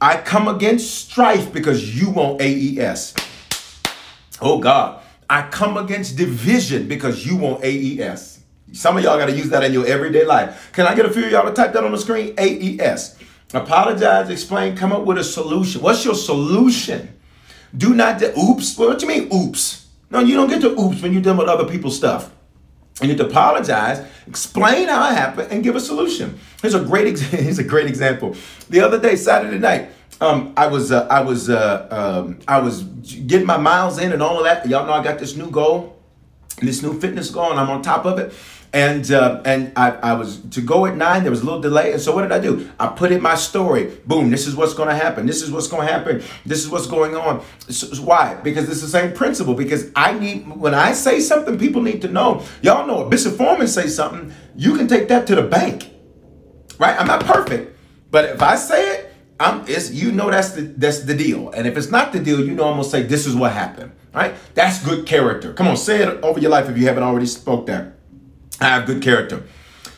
[0.00, 3.14] I come against strife because you want AES.
[4.40, 5.02] Oh God.
[5.30, 8.40] I come against division because you want AES.
[8.72, 10.70] Some of y'all got to use that in your everyday life.
[10.72, 12.34] Can I get a few of y'all to type that on the screen?
[12.38, 13.18] AES.
[13.52, 15.80] Apologize, explain, come up with a solution.
[15.80, 17.14] What's your solution?
[17.76, 18.76] Do not, de- oops.
[18.78, 19.87] What do you mean, oops?
[20.10, 22.30] No, you don't get to oops when you're dealing with other people's stuff.
[23.00, 26.38] You need to apologize, explain how it happened, and give a solution.
[26.60, 28.34] Here's a great ex- here's a great example.
[28.70, 29.90] The other day, Saturday night,
[30.20, 34.20] um, I was uh, I was uh, um, I was getting my miles in and
[34.22, 34.68] all of that.
[34.68, 35.96] Y'all know I got this new goal,
[36.60, 38.32] this new fitness goal, and I'm on top of it
[38.72, 41.22] and uh, and I, I was to go at nine.
[41.22, 42.70] There was a little delay, and so what did I do?
[42.78, 43.96] I put in my story.
[44.04, 44.30] Boom!
[44.30, 45.26] This is what's going to happen.
[45.26, 46.22] This is what's going to happen.
[46.44, 47.42] This is what's going on.
[47.68, 48.34] So, why?
[48.34, 49.54] Because it's the same principle.
[49.54, 52.44] Because I need when I say something, people need to know.
[52.60, 55.90] Y'all know if Bishop Foreman say something, you can take that to the bank,
[56.78, 56.98] right?
[57.00, 57.76] I'm not perfect,
[58.10, 61.50] but if I say it, I'm it's you know that's the that's the deal.
[61.50, 63.92] And if it's not the deal, you know I'm gonna say this is what happened.
[64.12, 64.34] Right?
[64.54, 65.52] That's good character.
[65.52, 67.97] Come on, say it over your life if you haven't already spoke that.
[68.60, 69.44] I have good character.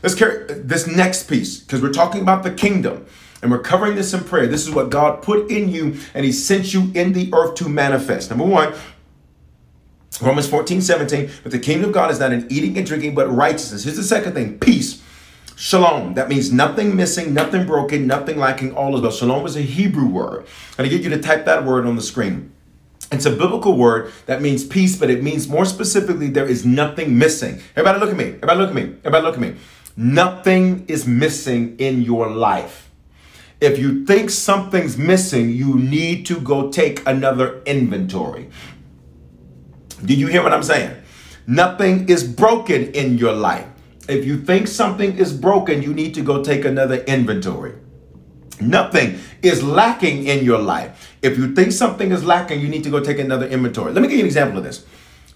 [0.03, 3.07] Let's this next piece because we're talking about the kingdom
[3.43, 4.47] and we're covering this in prayer.
[4.47, 7.69] This is what God put in you and He sent you in the earth to
[7.69, 8.31] manifest.
[8.31, 8.75] Number one,
[10.21, 13.29] Romans 14, 17, but the kingdom of God is not in eating and drinking, but
[13.29, 13.85] righteousness.
[13.85, 15.03] Here's the second thing peace.
[15.57, 16.15] Shalom.
[16.15, 19.11] That means nothing missing, nothing broken, nothing lacking, all is well.
[19.11, 20.47] Shalom is a Hebrew word.
[20.71, 22.51] I'm going to get you to type that word on the screen.
[23.13, 27.19] It's a biblical word that means peace, but it means more specifically, there is nothing
[27.19, 27.61] missing.
[27.75, 28.27] Everybody look at me.
[28.27, 28.83] Everybody look at me.
[29.05, 29.57] Everybody look at me.
[29.97, 32.89] Nothing is missing in your life.
[33.61, 38.49] If you think something's missing, you need to go take another inventory.
[40.05, 40.97] Do you hear what I'm saying?
[41.47, 43.67] Nothing is broken in your life.
[44.09, 47.75] If you think something is broken, you need to go take another inventory.
[48.61, 51.15] Nothing is lacking in your life.
[51.23, 53.93] If you think something is lacking, you need to go take another inventory.
[53.93, 54.85] Let me give you an example of this.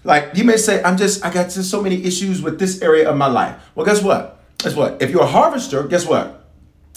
[0.03, 3.09] Like you may say, I'm just, I got just so many issues with this area
[3.09, 3.59] of my life.
[3.73, 4.39] Well, guess what?
[4.59, 5.01] Guess what?
[5.01, 6.43] If you're a harvester, guess what?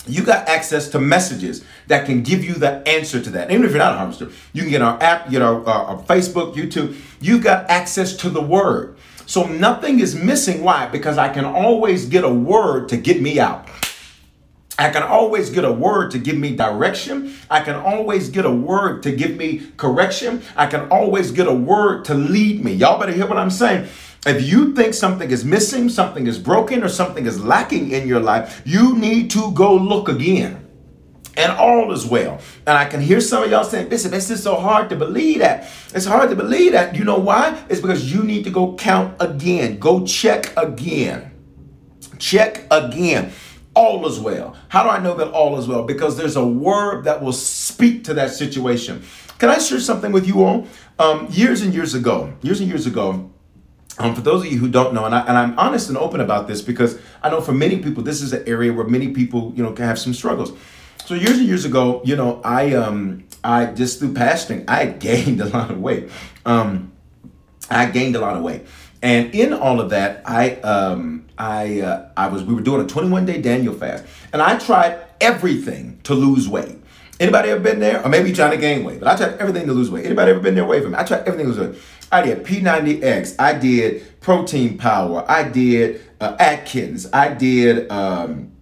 [0.06, 3.50] You got access to messages that can give you the answer to that.
[3.50, 6.02] Even if you're not a harvester, you can get our app, get our, our, our
[6.04, 6.96] Facebook, YouTube.
[7.20, 8.96] You've got access to the word.
[9.26, 10.62] So nothing is missing.
[10.62, 10.86] Why?
[10.86, 13.68] Because I can always get a word to get me out.
[14.78, 17.34] I can always get a word to give me direction.
[17.50, 20.42] I can always get a word to give me correction.
[20.56, 22.74] I can always get a word to lead me.
[22.74, 23.88] Y'all better hear what I'm saying.
[24.24, 28.20] If you think something is missing, something is broken, or something is lacking in your
[28.20, 30.64] life, you need to go look again.
[31.36, 32.40] And all is well.
[32.66, 35.38] And I can hear some of y'all saying, Bishop, it's just so hard to believe
[35.38, 35.70] that.
[35.92, 36.96] It's hard to believe that.
[36.96, 37.64] You know why?
[37.68, 39.78] It's because you need to go count again.
[39.78, 41.32] Go check again.
[42.18, 43.32] Check again
[43.78, 44.56] all is well.
[44.68, 45.84] How do I know that all is well?
[45.84, 49.04] Because there's a word that will speak to that situation.
[49.38, 50.66] Can I share something with you all?
[50.98, 53.30] Um, years and years ago, years and years ago,
[54.00, 56.48] um, for those of you who don't know, and, I, I'm honest and open about
[56.48, 59.62] this because I know for many people, this is an area where many people, you
[59.62, 60.52] know, can have some struggles.
[61.04, 65.40] So years and years ago, you know, I um I just through pastoring, I gained
[65.40, 66.10] a lot of weight.
[66.44, 66.90] Um,
[67.70, 68.66] I gained a lot of weight.
[69.02, 72.86] And in all of that, I um, I uh, I was we were doing a
[72.86, 76.76] 21 day Daniel fast, and I tried everything to lose weight.
[77.20, 78.04] Anybody ever been there?
[78.04, 80.06] Or maybe you're trying to gain weight, but I tried everything to lose weight.
[80.06, 80.98] Anybody ever been there away from me?
[80.98, 81.82] I tried everything to lose weight.
[82.12, 83.36] I did P90X.
[83.38, 85.24] I did protein power.
[85.28, 87.08] I did uh, Atkins.
[87.12, 88.52] I did um,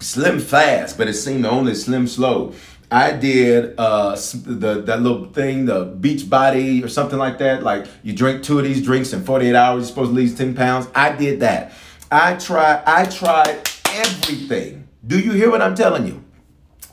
[0.00, 2.54] Slim Fast, but it seemed only Slim Slow.
[2.90, 7.62] I did uh, the that little thing, the beach body or something like that.
[7.62, 10.54] Like you drink two of these drinks in 48 hours, you're supposed to lose 10
[10.54, 10.88] pounds.
[10.94, 11.72] I did that.
[12.10, 14.88] I tried, I tried everything.
[15.06, 16.24] Do you hear what I'm telling you?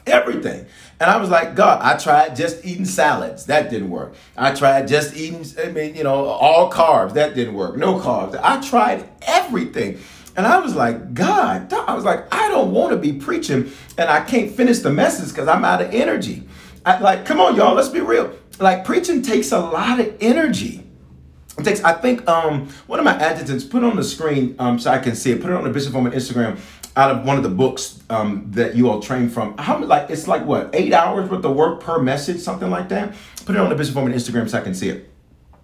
[0.06, 0.66] Everything.
[1.00, 3.46] And I was like, God, I tried just eating salads.
[3.48, 4.16] That didn't work.
[4.38, 7.14] I tried just eating, I mean, you know, all carbs.
[7.14, 7.76] That didn't work.
[7.76, 8.40] No carbs.
[8.42, 10.00] I tried everything.
[10.38, 14.10] And I was like, God, I was like, I don't want to be preaching and
[14.10, 16.48] I can't finish the message because I'm out of energy.
[16.86, 18.34] I, like, come on, y'all, let's be real.
[18.60, 20.85] Like, preaching takes a lot of energy.
[21.58, 24.92] It takes, I think, um, one of my adjutants put on the screen um, so
[24.92, 25.42] I can see it.
[25.42, 26.60] Put it on the Bishop Foreman Instagram
[26.98, 29.58] out of one of the books um, that you all train from.
[29.58, 33.14] How like it's like what eight hours worth of work per message, something like that.
[33.46, 35.10] Put it on the Bishop Foreman Instagram so I can see it.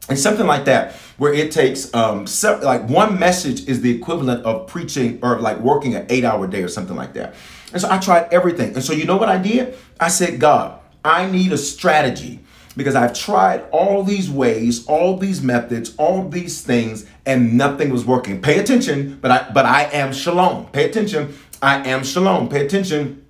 [0.10, 4.44] And something like that, where it takes um, se- like one message is the equivalent
[4.46, 7.36] of preaching or like working an eight-hour day or something like that.
[7.72, 8.74] And so I tried everything.
[8.74, 9.78] And so you know what I did?
[10.00, 12.39] I said, God, I need a strategy
[12.76, 18.05] because I've tried all these ways, all these methods, all these things, and nothing was
[18.05, 18.41] working.
[18.41, 20.67] Pay attention, but I but I am shalom.
[20.67, 21.38] Pay attention.
[21.61, 22.49] I am shalom.
[22.49, 23.26] Pay attention.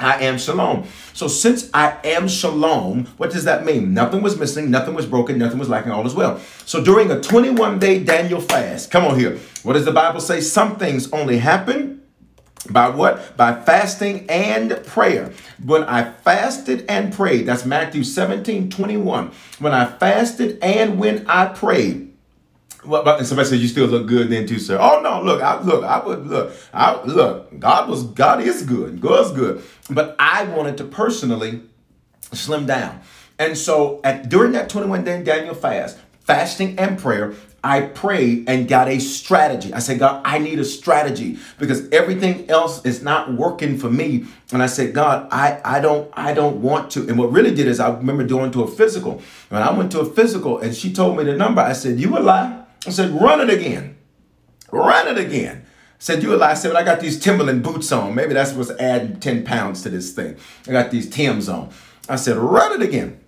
[0.00, 0.86] I am shalom.
[1.12, 3.94] So since I am shalom, what does that mean?
[3.94, 6.40] Nothing was missing, nothing was broken, nothing was lacking, all is well.
[6.66, 9.38] So during a 21 day Daniel fast, come on here.
[9.62, 10.40] What does the Bible say?
[10.40, 12.02] Some things only happen
[12.70, 13.36] by what?
[13.36, 15.32] By fasting and prayer.
[15.62, 19.32] When I fasted and prayed, that's Matthew 17 21.
[19.58, 22.14] When I fasted and when I prayed,
[22.86, 24.78] well, and somebody says you still look good then too, sir.
[24.80, 27.58] Oh no, look, I look, I would look, I look.
[27.58, 29.62] God was, God is good, God's good.
[29.90, 31.62] But I wanted to personally
[32.32, 33.00] slim down,
[33.38, 37.34] and so at during that 21 day Daniel fast, fasting and prayer,
[37.64, 39.72] I prayed and got a strategy.
[39.72, 44.26] I said, God, I need a strategy because everything else is not working for me.
[44.52, 47.08] And I said, God, I, I don't I don't want to.
[47.08, 49.22] And what really did is I remember going to a physical.
[49.48, 52.18] When I went to a physical and she told me the number, I said, You
[52.18, 52.64] a lie?
[52.86, 53.96] I said, Run it again.
[54.70, 55.64] Run it again.
[55.64, 56.50] I said, you a lie.
[56.50, 58.14] I said, well, I got these Timberland boots on.
[58.14, 60.36] Maybe that's what's adding 10 pounds to this thing.
[60.68, 61.70] I got these Tims on.
[62.10, 63.20] I said, run it again.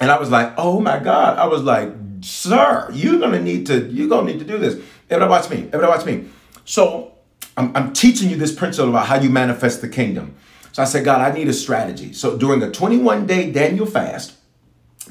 [0.00, 1.36] And I was like, oh my God.
[1.36, 1.92] I was like,
[2.26, 4.82] sir, you're gonna need to, you're gonna need to do this.
[5.08, 5.56] Everybody watch me.
[5.72, 6.28] Everybody watch me.
[6.64, 7.12] So
[7.56, 10.34] I'm, I'm teaching you this principle about how you manifest the kingdom.
[10.72, 12.12] So I said, God, I need a strategy.
[12.12, 14.34] So during a 21 day Daniel fast,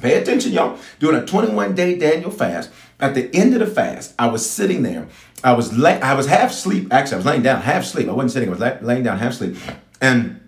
[0.01, 0.77] pay attention, y'all.
[0.99, 4.83] During a 21 day Daniel fast, at the end of the fast, I was sitting
[4.83, 5.07] there.
[5.43, 6.93] I was lay, I was half asleep.
[6.93, 8.07] Actually, I was laying down half asleep.
[8.07, 8.49] I wasn't sitting.
[8.49, 9.57] I was lay, laying down half asleep,
[10.01, 10.41] and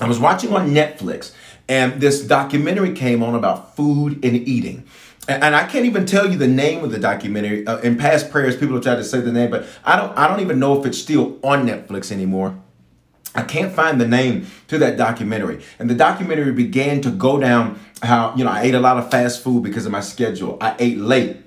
[0.00, 1.32] I was watching on Netflix.
[1.68, 4.86] And this documentary came on about food and eating.
[5.26, 7.66] And I can't even tell you the name of the documentary.
[7.66, 10.16] Uh, in past prayers, people have tried to say the name, but I don't.
[10.18, 12.58] I don't even know if it's still on Netflix anymore.
[13.34, 15.62] I can't find the name to that documentary.
[15.78, 19.10] And the documentary began to go down how you know I ate a lot of
[19.10, 20.58] fast food because of my schedule.
[20.60, 21.38] I ate late.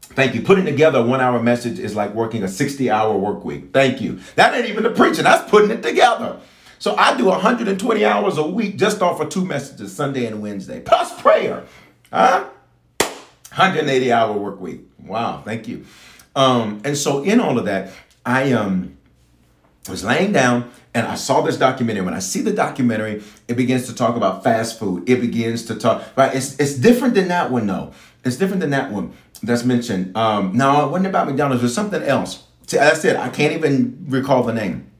[0.00, 0.40] Thank you.
[0.40, 3.72] Putting together a one hour message is like working a 60 hour work week.
[3.72, 4.20] Thank you.
[4.36, 6.40] That ain't even the preaching, that's putting it together.
[6.80, 10.80] So I do 120 hours a week just off of two messages, Sunday and Wednesday,
[10.80, 11.64] plus prayer.
[12.12, 12.48] Huh?
[13.58, 14.82] 180 hour work week.
[15.04, 15.84] Wow, thank you.
[16.36, 17.92] Um, and so in all of that,
[18.24, 18.96] I um
[19.88, 22.04] was laying down and I saw this documentary.
[22.04, 25.08] When I see the documentary, it begins to talk about fast food.
[25.08, 26.34] It begins to talk, right?
[26.34, 27.92] It's, it's different than that one, though.
[28.24, 30.16] It's different than that one that's mentioned.
[30.16, 31.62] Um, no, it wasn't about McDonald's.
[31.62, 32.44] It was something else.
[32.66, 34.90] See, as I said, I can't even recall the name.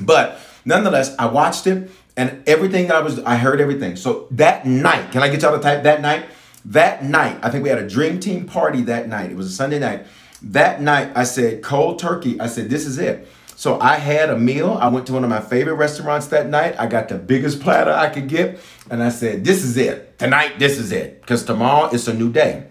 [0.00, 3.96] But nonetheless, I watched it and everything I was, I heard everything.
[3.96, 6.26] So that night, can I get y'all to type that night?
[6.66, 9.30] That night, I think we had a dream team party that night.
[9.30, 10.06] It was a Sunday night.
[10.42, 12.40] That night, I said, cold turkey.
[12.40, 13.28] I said, this is it.
[13.56, 14.76] So I had a meal.
[14.80, 16.74] I went to one of my favorite restaurants that night.
[16.78, 18.58] I got the biggest platter I could get.
[18.90, 20.18] And I said, this is it.
[20.18, 21.20] Tonight, this is it.
[21.20, 22.66] Because tomorrow it's a new day.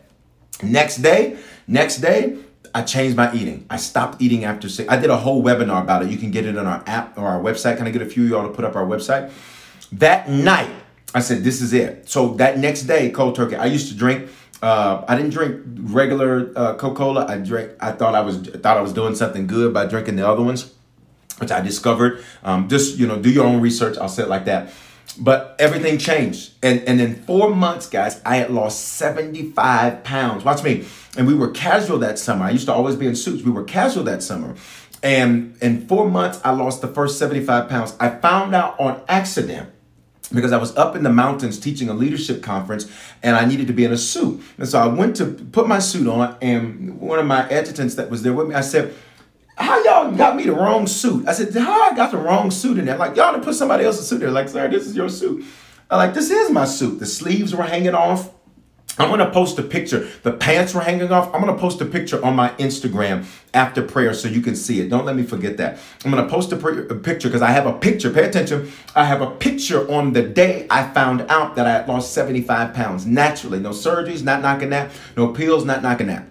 [0.62, 1.38] Next day,
[1.68, 2.38] next day,
[2.76, 3.66] I changed my eating.
[3.70, 4.90] I stopped eating after six.
[4.90, 6.10] I did a whole webinar about it.
[6.10, 7.78] You can get it on our app or our website.
[7.78, 9.32] Can I get a few y'all to put up our website?
[9.94, 10.72] That night,
[11.14, 12.10] I said, this is it.
[12.10, 14.30] So that next day, cold turkey, I used to drink.
[14.62, 17.28] Uh, I didn't drink regular uh, Coca-Cola.
[17.28, 17.72] I drank.
[17.82, 20.74] I thought I was thought I was doing something good by drinking the other ones,
[21.38, 22.24] which I discovered.
[22.44, 23.98] Um, just you know, do your own research.
[23.98, 24.72] I'll say it like that.
[25.20, 30.46] But everything changed, and and in four months, guys, I had lost seventy five pounds.
[30.46, 30.86] Watch me.
[31.18, 32.46] And we were casual that summer.
[32.46, 33.44] I used to always be in suits.
[33.44, 34.56] We were casual that summer.
[35.04, 37.94] And in four months, I lost the first 75 pounds.
[38.00, 39.70] I found out on accident
[40.32, 42.90] because I was up in the mountains teaching a leadership conference
[43.22, 44.42] and I needed to be in a suit.
[44.58, 48.10] And so I went to put my suit on, and one of my adjutants that
[48.10, 48.94] was there with me, I said,
[49.56, 51.28] How y'all got me the wrong suit?
[51.28, 52.98] I said, How I got the wrong suit in there?
[52.98, 54.32] Like, y'all didn't put somebody else's suit there.
[54.32, 55.46] Like, sir, this is your suit.
[55.90, 57.00] I'm like, This is my suit.
[57.00, 58.33] The sleeves were hanging off.
[59.00, 60.08] I'm gonna post a picture.
[60.22, 61.34] The pants were hanging off.
[61.34, 64.90] I'm gonna post a picture on my Instagram after prayer so you can see it.
[64.90, 65.80] Don't let me forget that.
[66.06, 68.12] I'm gonna post a, pr- a picture because I have a picture.
[68.12, 68.72] Pay attention.
[68.96, 72.74] I have a picture on the day I found out that I had lost 75
[72.76, 73.60] pounds naturally.
[73.60, 74.92] No surgeries, not knocking that.
[75.18, 76.28] No pills, not knocking that.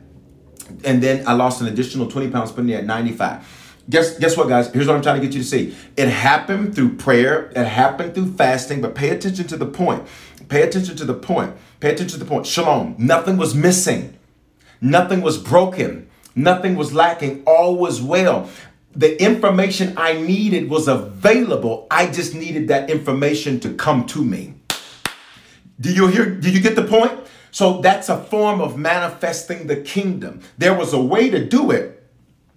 [0.84, 3.60] And then I lost an additional 20 pounds, putting me at 95
[3.90, 6.72] guess guess what guys here's what i'm trying to get you to see it happened
[6.72, 10.06] through prayer it happened through fasting but pay attention to the point
[10.48, 11.52] pay attention to the point
[11.82, 12.46] Pay attention to the point.
[12.46, 12.94] Shalom.
[12.96, 14.16] Nothing was missing.
[14.80, 16.08] Nothing was broken.
[16.36, 17.42] Nothing was lacking.
[17.44, 18.48] All was well.
[18.94, 21.88] The information I needed was available.
[21.90, 24.54] I just needed that information to come to me.
[25.80, 26.26] Do you hear?
[26.26, 27.18] Do you get the point?
[27.50, 30.40] So that's a form of manifesting the kingdom.
[30.58, 32.00] There was a way to do it.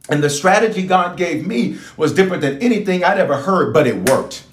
[0.08, 4.08] And the strategy God gave me was different than anything I'd ever heard, but it
[4.08, 4.46] worked.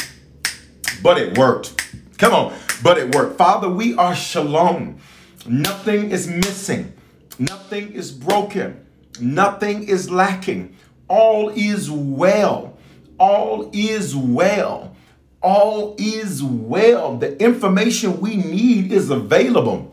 [1.03, 1.79] But it worked.
[2.17, 3.39] Come on but it worked.
[3.39, 4.99] Father, we are shalom.
[5.47, 6.93] Nothing is missing,
[7.39, 8.87] nothing is broken,
[9.21, 10.77] nothing is lacking.
[11.09, 12.79] All is well.
[13.19, 14.97] All is well.
[15.43, 17.19] All is well.
[17.19, 19.92] The information we need is available.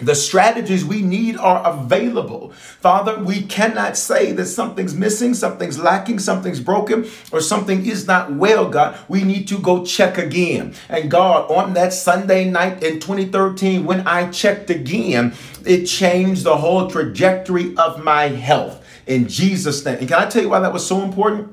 [0.00, 2.52] The strategies we need are available.
[2.52, 8.32] Father, we cannot say that something's missing, something's lacking, something's broken, or something is not
[8.32, 8.96] well, God.
[9.08, 10.74] We need to go check again.
[10.88, 15.34] And God, on that Sunday night in 2013, when I checked again,
[15.66, 19.98] it changed the whole trajectory of my health in Jesus' name.
[19.98, 21.52] And can I tell you why that was so important?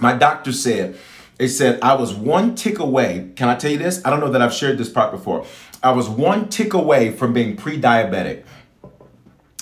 [0.00, 0.96] My doctor said,
[1.44, 3.30] it said I was one tick away.
[3.36, 4.04] Can I tell you this?
[4.04, 5.46] I don't know that I've shared this part before.
[5.82, 8.44] I was one tick away from being pre diabetic.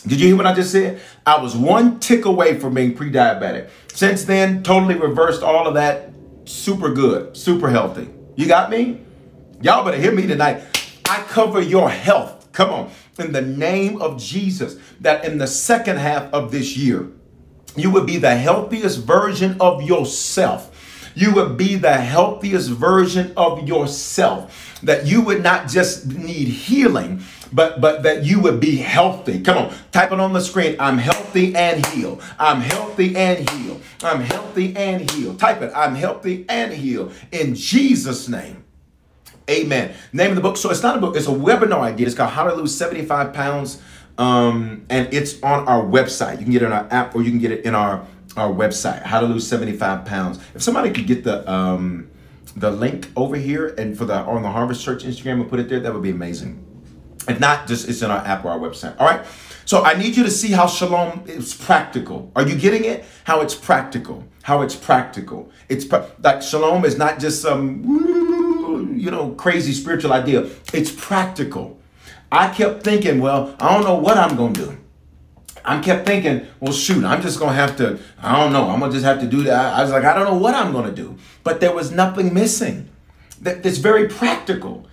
[0.06, 1.00] Did you hear what I just said?
[1.26, 3.70] I was one tick away from being pre diabetic.
[3.92, 6.10] Since then, totally reversed all of that.
[6.44, 8.08] Super good, super healthy.
[8.36, 9.00] You got me?
[9.60, 10.62] Y'all better hear me tonight.
[11.08, 12.50] I cover your health.
[12.52, 12.90] Come on.
[13.18, 17.08] In the name of Jesus, that in the second half of this year,
[17.76, 20.71] you would be the healthiest version of yourself.
[21.14, 27.22] You would be the healthiest version of yourself that you would not just need healing,
[27.52, 29.40] but but that you would be healthy.
[29.40, 30.76] Come on, type it on the screen.
[30.78, 32.22] I'm healthy and healed.
[32.38, 33.82] I'm healthy and healed.
[34.02, 35.38] I'm healthy and healed.
[35.38, 35.72] Type it.
[35.74, 38.64] I'm healthy and healed in Jesus' name.
[39.50, 39.94] Amen.
[40.12, 40.56] Name of the book.
[40.56, 41.16] So it's not a book.
[41.16, 42.06] It's a webinar I did.
[42.06, 43.82] It's called How to Lose 75 Pounds,
[44.16, 46.38] um, and it's on our website.
[46.38, 48.06] You can get it on our app, or you can get it in our
[48.36, 49.02] our website.
[49.02, 50.38] How to Lose 75 Pounds.
[50.54, 52.10] If somebody could get the um,
[52.56, 55.68] the link over here and for the on the Harvest Church Instagram and put it
[55.68, 56.66] there, that would be amazing.
[57.28, 58.98] If not, just it's in our app or our website.
[58.98, 59.24] All right.
[59.64, 62.32] So I need you to see how shalom is practical.
[62.34, 63.04] Are you getting it?
[63.24, 64.24] How it's practical.
[64.42, 65.50] How it's practical.
[65.68, 67.84] It's pra- like shalom is not just some
[68.98, 70.48] you know crazy spiritual idea.
[70.72, 71.78] It's practical.
[72.30, 74.78] I kept thinking, well, I don't know what I'm gonna do.
[75.64, 78.92] I kept thinking, well, shoot, I'm just gonna have to, I don't know, I'm gonna
[78.92, 79.74] just have to do that.
[79.74, 81.16] I was like, I don't know what I'm gonna do.
[81.44, 82.88] But there was nothing missing.
[83.40, 84.86] That's very practical.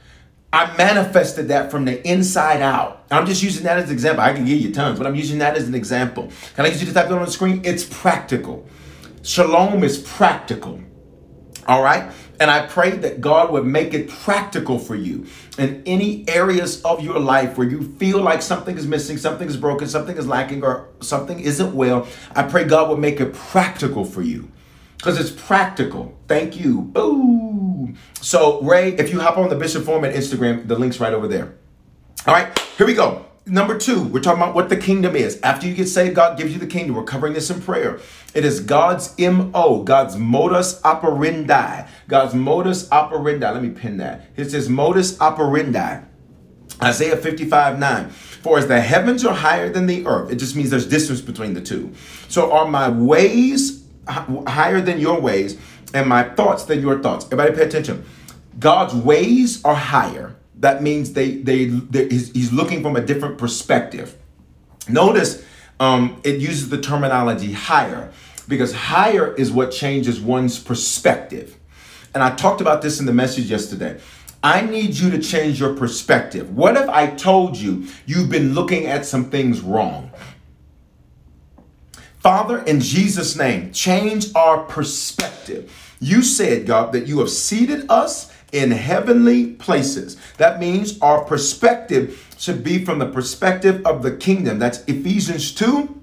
[0.52, 3.06] I manifested that from the inside out.
[3.12, 4.24] I'm just using that as an example.
[4.24, 6.32] I can give you tons, but I'm using that as an example.
[6.56, 7.62] Can I get you to type it on the screen?
[7.64, 8.68] It's practical.
[9.22, 10.82] Shalom is practical.
[11.68, 12.12] All right?
[12.40, 15.26] And I pray that God would make it practical for you
[15.58, 19.58] in any areas of your life where you feel like something is missing, something is
[19.58, 22.08] broken, something is lacking, or something isn't well.
[22.36, 24.50] I pray God would make it practical for you
[24.98, 26.18] because it's practical.
[26.28, 26.82] Thank you.
[26.82, 27.98] Boom.
[28.22, 31.56] So, Ray, if you hop on the Bishop Foreman Instagram, the link's right over there.
[32.26, 33.26] All right, here we go.
[33.50, 35.42] Number two, we're talking about what the kingdom is.
[35.42, 36.96] After you get saved, God gives you the kingdom.
[36.96, 38.00] We're covering this in prayer.
[38.36, 41.88] It is God's MO, God's modus operandi.
[42.08, 43.48] God's modus operandi.
[43.48, 44.28] Let me pin that.
[44.36, 46.02] It says modus operandi.
[46.82, 48.10] Isaiah 55 9.
[48.10, 51.54] For as the heavens are higher than the earth, it just means there's distance between
[51.54, 51.94] the two.
[52.28, 55.58] So are my ways higher than your ways,
[55.94, 57.26] and my thoughts than your thoughts.
[57.26, 58.06] Everybody pay attention.
[58.60, 63.38] God's ways are higher that means they they, they he's, he's, looking from a different
[63.38, 64.18] perspective.
[64.88, 65.44] Notice
[65.80, 68.12] um, it uses the terminology higher
[68.48, 71.58] because higher is what changes one's perspective.
[72.14, 74.00] And I talked about this in the message yesterday.
[74.42, 76.56] I need you to change your perspective.
[76.56, 80.12] What if I told you you've been looking at some things wrong?
[82.20, 85.72] Father, in Jesus' name, change our perspective.
[86.00, 90.18] You said, God, that you have seated us in heavenly places.
[90.38, 94.60] That means our perspective should be from the perspective of the kingdom.
[94.60, 96.00] That's Ephesians 2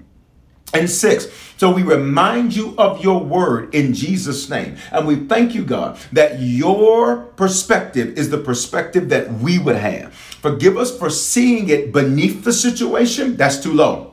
[0.73, 1.27] and 6.
[1.57, 4.77] So we remind you of your word in Jesus' name.
[4.91, 10.13] And we thank you, God, that your perspective is the perspective that we would have.
[10.13, 13.35] Forgive us for seeing it beneath the situation.
[13.37, 14.06] That's too low.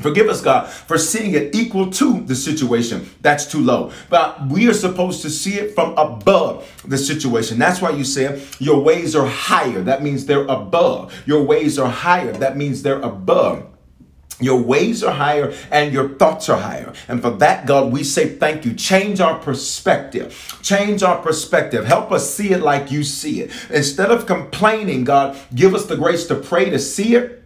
[0.00, 3.08] Forgive us, God, for seeing it equal to the situation.
[3.20, 3.92] That's too low.
[4.10, 7.58] But we are supposed to see it from above the situation.
[7.58, 9.82] That's why you said your ways are higher.
[9.82, 11.14] That means they're above.
[11.26, 12.32] Your ways are higher.
[12.32, 13.66] That means they're above.
[14.40, 16.92] Your ways are higher and your thoughts are higher.
[17.06, 18.74] And for that, God, we say thank you.
[18.74, 20.58] Change our perspective.
[20.60, 21.84] Change our perspective.
[21.86, 23.52] Help us see it like you see it.
[23.70, 27.43] Instead of complaining, God, give us the grace to pray to see it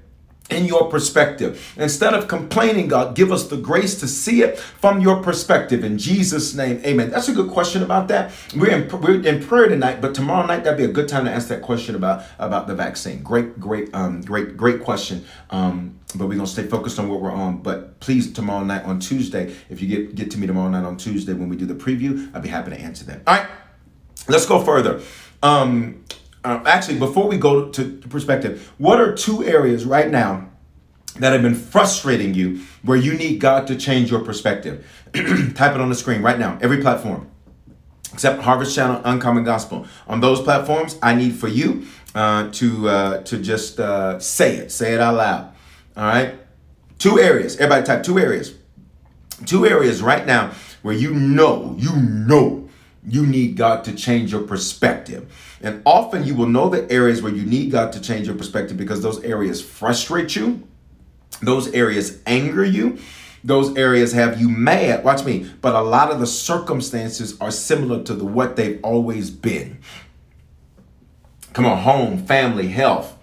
[0.50, 1.74] in your perspective.
[1.76, 5.84] Instead of complaining, God, give us the grace to see it from your perspective.
[5.84, 7.10] In Jesus' name, amen.
[7.10, 8.32] That's a good question about that.
[8.56, 11.30] We're in, we're in prayer tonight, but tomorrow night, that'd be a good time to
[11.30, 13.22] ask that question about, about the vaccine.
[13.22, 15.24] Great, great, um, great, great question.
[15.50, 17.58] Um, but we're gonna stay focused on what we're on.
[17.58, 20.96] But please, tomorrow night on Tuesday, if you get, get to me tomorrow night on
[20.96, 23.20] Tuesday when we do the preview, I'll be happy to answer that.
[23.26, 23.48] All right,
[24.26, 25.02] let's go further.
[25.42, 26.04] Um,
[26.44, 30.48] uh, actually, before we go to, to perspective, what are two areas right now
[31.16, 34.86] that have been frustrating you where you need God to change your perspective?
[35.14, 37.30] Type it on the screen right now, every platform
[38.12, 39.86] except Harvest Channel, Uncommon Gospel.
[40.06, 44.72] On those platforms, I need for you uh, to uh, to just uh, say it,
[44.72, 45.52] say it out loud.
[45.96, 46.34] All right,
[46.98, 47.56] two areas.
[47.56, 48.54] Everybody type two areas.
[49.46, 52.68] Two areas right now where you know, you know
[53.06, 55.32] you need God to change your perspective.
[55.60, 58.76] And often you will know the areas where you need God to change your perspective
[58.76, 60.66] because those areas frustrate you,
[61.42, 62.98] those areas anger you,
[63.44, 65.04] those areas have you mad.
[65.04, 65.50] Watch me.
[65.60, 69.78] But a lot of the circumstances are similar to the, what they've always been.
[71.52, 73.16] Come on, home, family, health,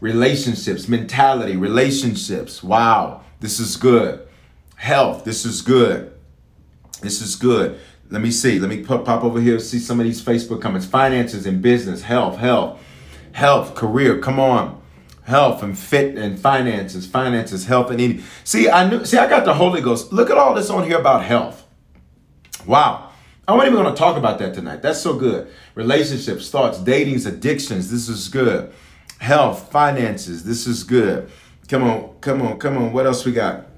[0.00, 2.62] relationships, mentality, relationships.
[2.62, 4.26] Wow, this is good.
[4.76, 6.12] Health, this is good.
[7.00, 7.78] This is good.
[8.10, 8.58] Let me see.
[8.58, 10.86] Let me pop, pop over here, see some of these Facebook comments.
[10.86, 12.80] Finances and business, health, health,
[13.32, 14.18] health, career.
[14.18, 14.80] Come on.
[15.22, 18.24] Health and fit and finances, finances, health and eating.
[18.42, 20.12] See, I knew, see, I got the Holy Ghost.
[20.12, 21.64] Look at all this on here about health.
[22.66, 23.10] Wow.
[23.46, 24.82] I wasn't even going to talk about that tonight.
[24.82, 25.48] That's so good.
[25.76, 27.90] Relationships, thoughts, datings, addictions.
[27.90, 28.72] This is good.
[29.18, 30.44] Health, finances.
[30.44, 31.30] This is good.
[31.68, 32.92] Come on, come on, come on.
[32.92, 33.69] What else we got?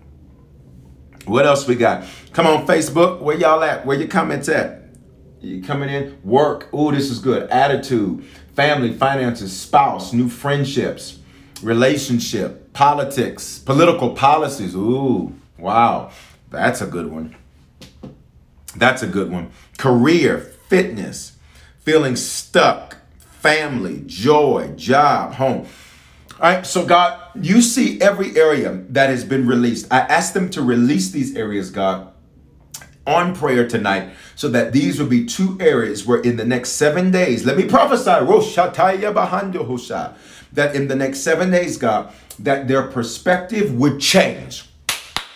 [1.26, 2.04] What else we got?
[2.32, 3.20] Come on, Facebook.
[3.20, 3.86] Where y'all at?
[3.86, 4.82] Where your comments at?
[5.40, 6.18] You coming in?
[6.24, 6.72] Work.
[6.74, 7.48] Ooh, this is good.
[7.50, 11.18] Attitude, family, finances, spouse, new friendships,
[11.62, 14.74] relationship, politics, political policies.
[14.74, 16.10] Ooh, wow.
[16.50, 17.36] That's a good one.
[18.76, 19.50] That's a good one.
[19.78, 21.36] Career, fitness,
[21.80, 25.66] feeling stuck, family, joy, job, home.
[26.40, 29.86] All right, so God, you see every area that has been released.
[29.92, 32.12] I ask them to release these areas, God,
[33.06, 37.10] on prayer tonight, so that these will be two areas where in the next seven
[37.10, 38.10] days, let me prophesy,
[40.52, 44.68] that in the next seven days, God, that their perspective would change.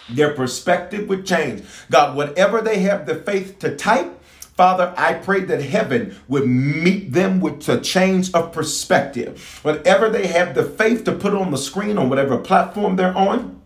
[0.09, 1.65] Their perspective would change.
[1.91, 4.13] God, whatever they have the faith to type,
[4.57, 9.61] Father, I pray that heaven would meet them with a change of perspective.
[9.63, 13.61] Whatever they have the faith to put on the screen on whatever platform they're on,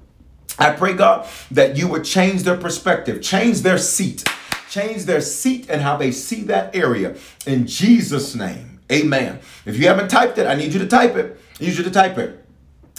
[0.59, 4.29] I pray, God, that you would change their perspective, change their seat,
[4.69, 7.17] change their seat and how they see that area.
[7.47, 9.39] In Jesus' name, amen.
[9.65, 11.41] If you haven't typed it, I need you to type it.
[11.61, 12.45] I need you to type it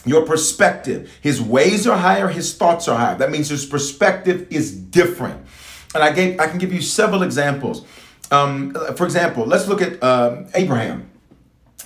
[0.06, 1.12] your perspective.
[1.22, 3.18] His ways are higher, his thoughts are higher.
[3.18, 5.46] That means his perspective is different.
[5.94, 7.86] And I gave I can give you several examples.
[8.32, 11.12] Um, for example, let's look at um, Abraham.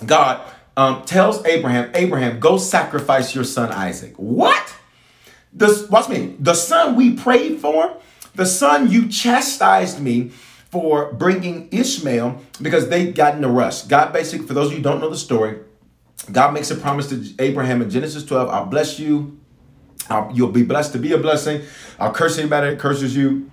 [0.04, 0.40] God
[0.76, 4.14] um, tells Abraham, Abraham, go sacrifice your son Isaac.
[4.16, 4.74] What?
[5.52, 6.36] This, watch me.
[6.38, 7.96] The son we prayed for,
[8.34, 10.28] the son you chastised me
[10.70, 13.82] for bringing Ishmael because they got in a rush.
[13.82, 15.60] God basically, for those of you who don't know the story,
[16.30, 19.40] God makes a promise to Abraham in Genesis 12, I'll bless you.
[20.10, 21.62] I'll, you'll be blessed to be a blessing.
[21.98, 23.50] I'll curse anybody that curses you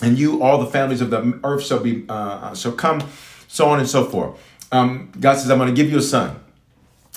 [0.00, 3.02] and you, all the families of the earth shall be uh, uh, shall come,
[3.48, 4.40] so on and so forth.
[4.70, 6.40] Um, God says, "I'm going to give you a son."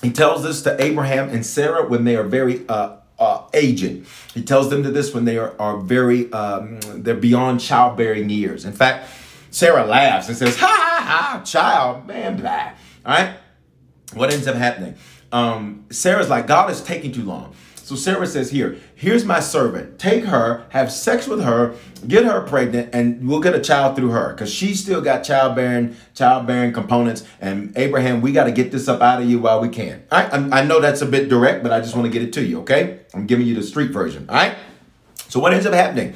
[0.01, 4.05] He tells this to Abraham and Sarah when they are very uh, uh, aged.
[4.33, 8.65] He tells them to this when they are, are very um, they're beyond childbearing years.
[8.65, 9.09] In fact,
[9.51, 12.71] Sarah laughs and says, "Ha ha ha, child, man, blah."
[13.05, 13.37] All right.
[14.13, 14.95] What ends up happening?
[15.31, 17.53] Um, Sarah's like, God is taking too long.
[17.85, 19.99] So Sarah says, Here, here's my servant.
[19.99, 21.75] Take her, have sex with her,
[22.07, 24.33] get her pregnant, and we'll get a child through her.
[24.33, 27.23] Because she's still got childbearing, childbearing components.
[27.39, 30.03] And Abraham, we got to get this up out of you while we can.
[30.11, 30.33] All right.
[30.33, 32.43] I, I know that's a bit direct, but I just want to get it to
[32.43, 33.01] you, okay?
[33.13, 34.27] I'm giving you the street version.
[34.29, 34.55] All right.
[35.29, 36.15] So what ends up happening?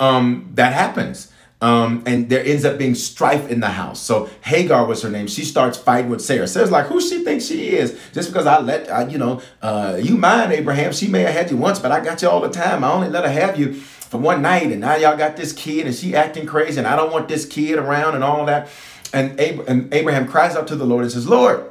[0.00, 1.30] Um, that happens.
[1.62, 4.00] Um, and there ends up being strife in the house.
[4.00, 5.28] So Hagar was her name.
[5.28, 6.48] She starts fighting with Sarah.
[6.48, 7.96] Sarah's like, who she thinks she is?
[8.12, 10.92] Just because I let, I, you know, uh, you mind Abraham.
[10.92, 12.82] She may have had you once, but I got you all the time.
[12.82, 14.72] I only let her have you for one night.
[14.72, 16.78] And now y'all got this kid and she acting crazy.
[16.78, 18.68] And I don't want this kid around and all that.
[19.14, 21.70] And, Ab- and Abraham cries out to the Lord and says, Lord,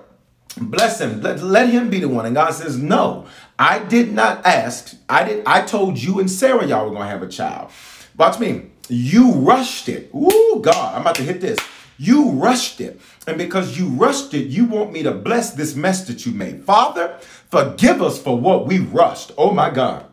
[0.56, 1.22] bless him.
[1.22, 2.26] Let, let him be the one.
[2.26, 3.28] And God says, no,
[3.60, 4.96] I did not ask.
[5.10, 5.44] I did.
[5.46, 7.72] I told you and Sarah y'all were to have a child.
[8.16, 8.71] Watch me.
[8.90, 10.10] You rushed it.
[10.14, 11.60] Ooh, God, I'm about to hit this.
[11.98, 13.00] You rushed it.
[13.28, 16.64] And because you rushed it, you want me to bless this mess that you made.
[16.64, 17.18] Father,
[17.50, 19.32] forgive us for what we rushed.
[19.38, 20.06] Oh my God.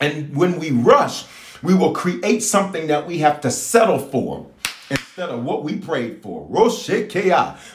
[0.00, 1.24] And when we rush,
[1.62, 4.46] we will create something that we have to settle for
[4.90, 6.46] instead of what we prayed for.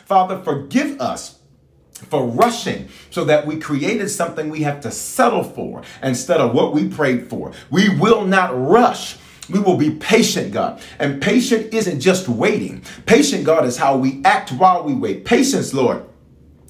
[0.05, 1.39] Father, forgive us
[1.93, 6.71] for rushing so that we created something we have to settle for instead of what
[6.73, 7.51] we prayed for.
[7.71, 9.17] We will not rush
[9.49, 10.81] we will be patient, God.
[10.99, 12.83] And patient isn't just waiting.
[13.05, 15.25] Patient, God, is how we act while we wait.
[15.25, 16.03] Patience, Lord,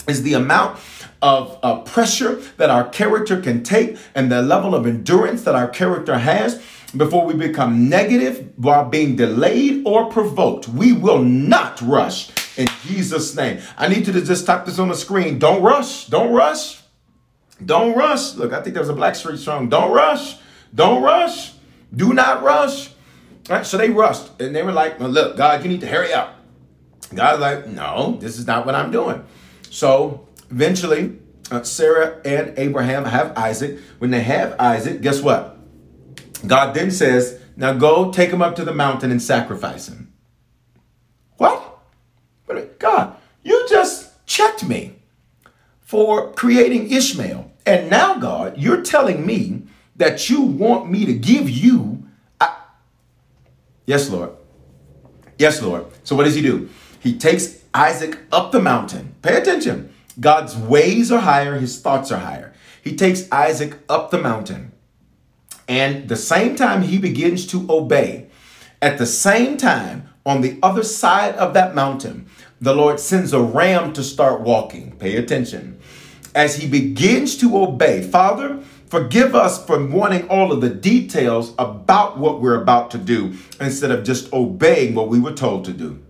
[0.07, 0.79] is the amount
[1.21, 5.67] of uh, pressure that our character can take and the level of endurance that our
[5.67, 6.61] character has
[6.95, 10.67] before we become negative while being delayed or provoked.
[10.67, 13.61] We will not rush in Jesus' name.
[13.77, 15.39] I need you to just type this on the screen.
[15.39, 16.07] Don't rush.
[16.07, 16.81] Don't rush.
[17.63, 18.35] Don't rush.
[18.35, 19.69] Look, I think there was a Blackstreet song.
[19.69, 20.37] Don't rush.
[20.73, 21.53] Don't rush.
[21.95, 22.91] Do not rush.
[23.63, 26.35] So they rushed and they were like, well, look, God, you need to hurry up.
[27.13, 29.23] God's like, no, this is not what I'm doing.
[29.71, 31.17] So eventually,
[31.49, 33.79] uh, Sarah and Abraham have Isaac.
[33.97, 35.57] When they have Isaac, guess what?
[36.45, 40.13] God then says, now go take him up to the mountain and sacrifice him.
[41.37, 41.65] What?
[42.79, 44.95] God, you just checked me
[45.81, 47.51] for creating Ishmael.
[47.65, 49.63] And now, God, you're telling me
[49.99, 52.03] that you want me to give you.
[52.41, 52.57] I...
[53.85, 54.31] Yes, Lord.
[55.37, 55.85] Yes, Lord.
[56.03, 56.69] So what does he do?
[56.99, 59.15] He takes Isaac up the mountain.
[59.21, 59.93] Pay attention.
[60.19, 62.53] God's ways are higher, his thoughts are higher.
[62.83, 64.71] He takes Isaac up the mountain.
[65.67, 68.27] And the same time he begins to obey,
[68.81, 72.27] at the same time, on the other side of that mountain,
[72.59, 74.95] the Lord sends a ram to start walking.
[74.97, 75.79] Pay attention.
[76.35, 82.17] As he begins to obey, Father, Forgive us for wanting all of the details about
[82.17, 86.03] what we're about to do instead of just obeying what we were told to do.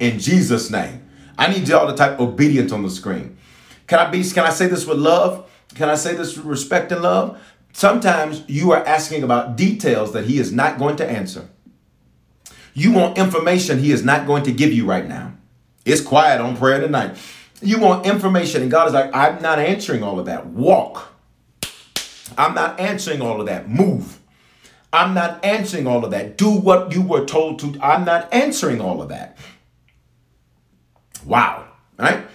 [0.00, 1.08] In Jesus' name.
[1.38, 3.36] I need y'all to type obedience on the screen.
[3.86, 5.50] Can I be can I say this with love?
[5.74, 7.40] Can I say this with respect and love?
[7.72, 11.48] Sometimes you are asking about details that he is not going to answer.
[12.74, 15.34] You want information he is not going to give you right now.
[15.84, 17.16] It's quiet on prayer tonight.
[17.60, 20.46] You want information, and God is like, I'm not answering all of that.
[20.46, 21.11] Walk.
[22.36, 23.68] I'm not answering all of that.
[23.68, 24.20] Move.
[24.92, 26.36] I'm not answering all of that.
[26.36, 27.78] Do what you were told to.
[27.82, 29.38] I'm not answering all of that.
[31.24, 31.68] Wow.
[31.98, 32.26] Right?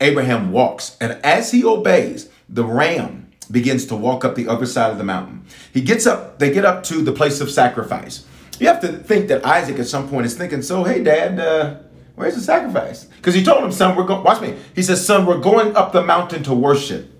[0.00, 4.90] Abraham walks, and as he obeys, the ram begins to walk up the other side
[4.90, 5.44] of the mountain.
[5.72, 8.26] He gets up, they get up to the place of sacrifice.
[8.58, 11.76] You have to think that Isaac at some point is thinking, so hey, dad, uh,
[12.16, 13.04] where's the sacrifice?
[13.04, 14.56] Because he told him, son, we're going, watch me.
[14.74, 17.10] He says, son, we're going up the mountain to worship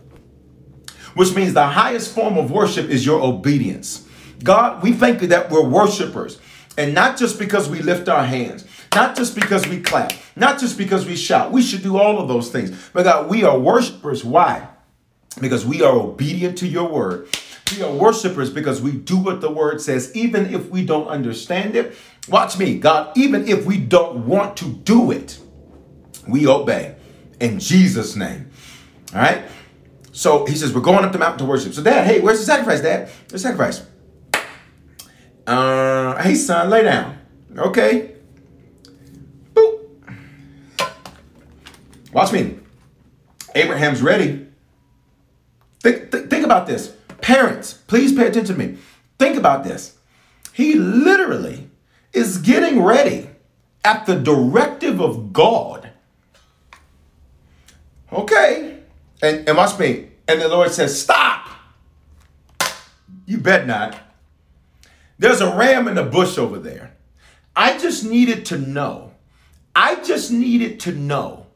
[1.14, 4.06] which means the highest form of worship is your obedience.
[4.42, 6.38] God, we thank you that we're worshipers.
[6.76, 10.76] And not just because we lift our hands, not just because we clap, not just
[10.76, 11.52] because we shout.
[11.52, 12.70] We should do all of those things.
[12.92, 14.24] But God, we are worshipers.
[14.24, 14.68] Why?
[15.40, 17.28] Because we are obedient to your word.
[17.74, 21.76] We are worshipers because we do what the word says, even if we don't understand
[21.76, 21.94] it.
[22.28, 25.38] Watch me, God, even if we don't want to do it,
[26.28, 26.96] we obey
[27.40, 28.50] in Jesus' name.
[29.12, 29.44] All right?
[30.14, 31.74] So he says, We're going up the mountain to worship.
[31.74, 33.10] So, dad, hey, where's the sacrifice, dad?
[33.28, 33.82] The sacrifice.
[35.44, 37.18] Uh, hey, son, lay down.
[37.56, 38.14] Okay.
[39.52, 39.80] Boop.
[42.12, 42.58] Watch me.
[43.56, 44.46] Abraham's ready.
[45.80, 46.94] Think, th- think about this.
[47.20, 48.78] Parents, please pay attention to me.
[49.18, 49.98] Think about this.
[50.52, 51.68] He literally
[52.12, 53.30] is getting ready
[53.84, 55.90] at the directive of God.
[58.12, 58.73] Okay.
[59.24, 60.08] And, and watch me.
[60.28, 61.48] And the Lord says, Stop.
[63.24, 63.96] You bet not.
[65.18, 66.94] There's a ram in the bush over there.
[67.56, 69.12] I just needed to know.
[69.74, 71.46] I just needed to know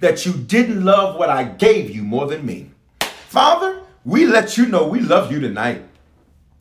[0.00, 2.70] that you didn't love what I gave you more than me.
[3.28, 5.82] Father, we let you know we love you tonight.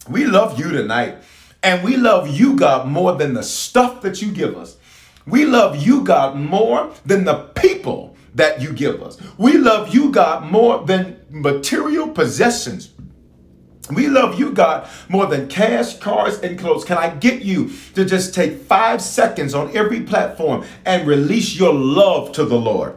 [0.10, 1.18] We love you tonight.
[1.64, 4.76] And we love you, God, more than the stuff that you give us.
[5.26, 9.18] We love you, God, more than the people that you give us.
[9.38, 12.92] We love you, God, more than material possessions.
[13.92, 16.86] We love you, God, more than cash, cars, and clothes.
[16.86, 21.74] Can I get you to just take five seconds on every platform and release your
[21.74, 22.96] love to the Lord?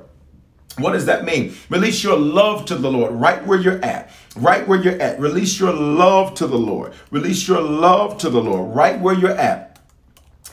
[0.78, 1.54] What does that mean?
[1.68, 4.10] Release your love to the Lord right where you're at.
[4.36, 5.20] Right where you're at.
[5.20, 6.92] Release your love to the Lord.
[7.10, 9.78] Release your love to the Lord right where you're at.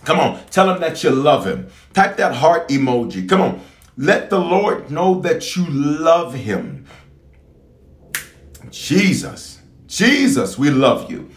[0.05, 1.67] Come on, tell him that you love him.
[1.93, 3.27] Type that heart emoji.
[3.27, 3.61] Come on,
[3.98, 6.86] let the Lord know that you love him.
[8.70, 11.30] Jesus, Jesus, we love you.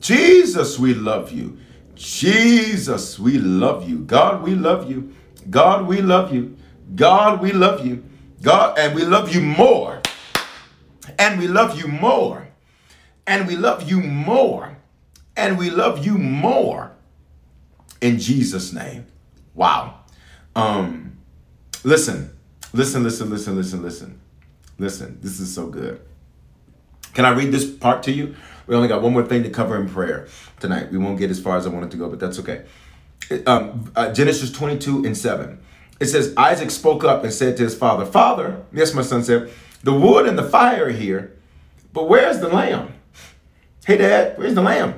[0.00, 1.58] Jesus, we love you.
[1.94, 4.00] Jesus, we love you.
[4.00, 5.14] God, we love you.
[5.48, 6.56] God, we love you.
[6.94, 8.04] God, we love you.
[8.42, 10.02] God, and we love you more.
[11.18, 12.48] And we love you more.
[13.26, 14.76] And we love you more.
[15.36, 16.92] And we love you more.
[18.00, 19.06] In Jesus' name.
[19.54, 20.00] Wow.
[20.54, 21.01] Um,
[21.84, 22.36] listen,
[22.72, 24.20] listen, listen, listen, listen, listen.
[24.78, 26.00] Listen, this is so good.
[27.14, 28.34] Can I read this part to you?
[28.66, 30.28] We only got one more thing to cover in prayer
[30.60, 30.90] tonight.
[30.90, 32.64] We won't get as far as I wanted to go, but that's okay.
[33.46, 35.58] Um, uh, Genesis 22 and 7.
[36.00, 39.52] It says, Isaac spoke up and said to his father, Father, yes, my son said,
[39.82, 41.36] the wood and the fire are here,
[41.92, 42.94] but where's the lamb?
[43.84, 44.94] Hey, Dad, where's the lamb?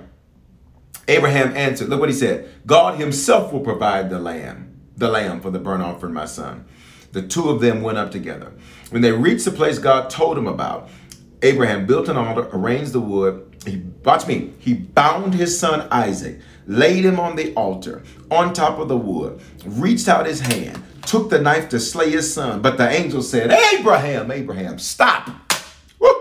[1.09, 5.51] Abraham answered, Look what he said God himself will provide the lamb, the lamb for
[5.51, 6.65] the burnt offering, my son.
[7.13, 8.53] The two of them went up together.
[8.91, 10.91] When they reached the place God told him about,
[11.43, 13.57] Abraham built an altar, arranged the wood.
[13.67, 18.79] He, watch me, he bound his son Isaac, laid him on the altar, on top
[18.79, 22.63] of the wood, reached out his hand, took the knife to slay his son.
[22.63, 25.31] But the angel said, Abraham, Abraham, stop.
[25.99, 26.15] Woo!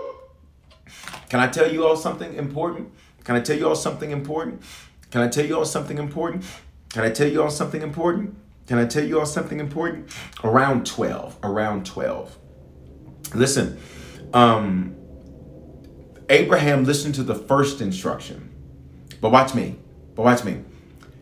[1.28, 2.92] Can I tell you all something important?
[3.24, 4.62] Can I tell you all something important?
[5.10, 6.44] Can I tell you all something important?
[6.90, 8.36] Can I tell you all something important?
[8.66, 10.10] Can I tell you all something important?
[10.42, 11.38] Around 12.
[11.42, 12.38] Around 12.
[13.34, 13.78] Listen,
[14.32, 14.96] um,
[16.30, 18.50] Abraham listened to the first instruction.
[19.20, 19.76] But watch me.
[20.14, 20.62] But watch me.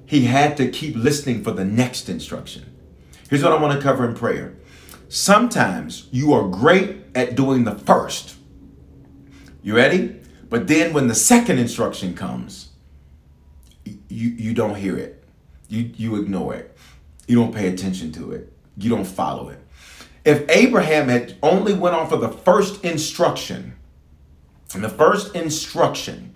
[0.06, 2.76] He had to keep listening for the next instruction.
[3.28, 4.54] Here's what I want to cover in prayer.
[5.08, 8.36] Sometimes you are great at doing the first.
[9.62, 10.16] You ready?
[10.48, 12.70] But then when the second instruction comes,
[13.84, 15.24] you, you don't hear it.
[15.68, 16.71] You, you ignore it.
[17.26, 18.52] You don't pay attention to it.
[18.76, 19.58] You don't follow it.
[20.24, 23.74] If Abraham had only went off of the first instruction,
[24.74, 26.32] and the first instruction,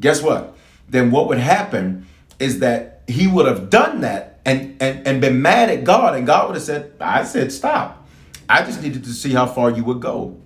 [0.00, 0.56] guess what?
[0.88, 2.06] Then what would happen
[2.38, 6.26] is that he would have done that and, and, and been mad at God, and
[6.26, 8.06] God would have said, I said, stop.
[8.48, 10.38] I just needed to see how far you would go.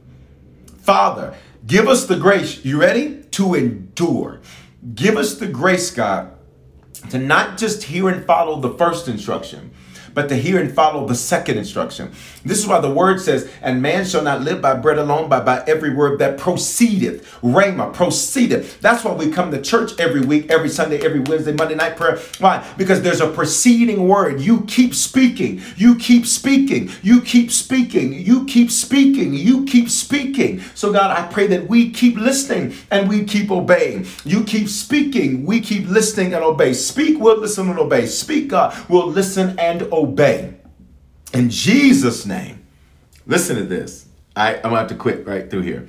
[0.79, 1.35] Father,
[1.67, 3.23] give us the grace, you ready?
[3.33, 4.41] To endure.
[4.95, 6.33] Give us the grace, God,
[7.11, 9.73] to not just hear and follow the first instruction,
[10.19, 12.11] but to hear and follow the second instruction.
[12.45, 15.45] This is why the word says, and man shall not live by bread alone, but
[15.47, 17.25] by every word that proceedeth.
[17.41, 18.81] Rhema, proceedeth.
[18.81, 22.19] That's why we come to church every week, every Sunday, every Wednesday, Monday night prayer.
[22.41, 22.67] Why?
[22.77, 24.41] Because there's a preceding word.
[24.41, 25.63] You keep speaking.
[25.77, 26.91] You keep speaking.
[27.01, 28.13] You keep speaking.
[28.13, 29.35] You keep speaking.
[29.35, 30.63] You keep speaking.
[30.75, 34.09] So, God, I pray that we keep listening and we keep obeying.
[34.25, 35.47] You keep speaking.
[35.47, 36.73] We keep listening and obey.
[36.73, 38.07] Speak, we'll listen and obey.
[38.07, 40.55] Speak, God, we'll listen and obey obey.
[41.33, 42.67] In Jesus' name,
[43.27, 44.07] listen to this.
[44.35, 45.89] I, I'm gonna have to quit right through here.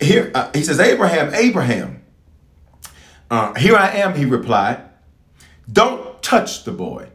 [0.00, 2.02] Here uh, he says, Abraham, Abraham.
[3.30, 4.82] Uh, here I am, he replied.
[5.70, 7.08] Don't touch the boy.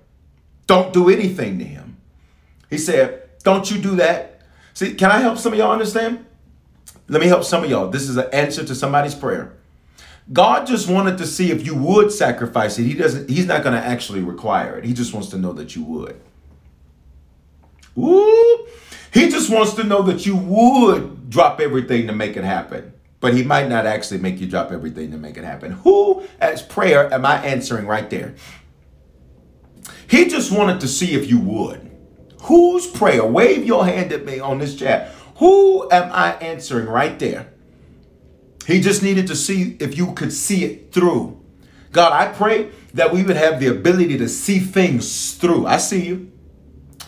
[0.68, 1.98] Don't do anything to him.
[2.70, 4.42] He said, Don't you do that.
[4.74, 6.26] See, can I help some of y'all understand?
[7.08, 7.90] Let me help some of y'all.
[7.90, 9.54] This is an answer to somebody's prayer.
[10.32, 12.84] God just wanted to see if you would sacrifice it.
[12.84, 14.86] He doesn't, he's not going to actually require it.
[14.86, 16.20] He just wants to know that you would.
[17.98, 18.68] Ooh.
[19.14, 22.94] He just wants to know that you would drop everything to make it happen.
[23.20, 25.74] But he might not actually make you drop everything to make it happen.
[25.84, 28.36] Who, as prayer, am I answering right there?
[30.08, 31.90] He just wanted to see if you would.
[32.44, 33.26] Whose prayer?
[33.26, 35.14] Wave your hand at me on this chat.
[35.38, 37.53] Who am I answering right there?
[38.66, 41.40] He just needed to see if you could see it through.
[41.92, 45.66] God, I pray that we would have the ability to see things through.
[45.66, 46.32] I see you.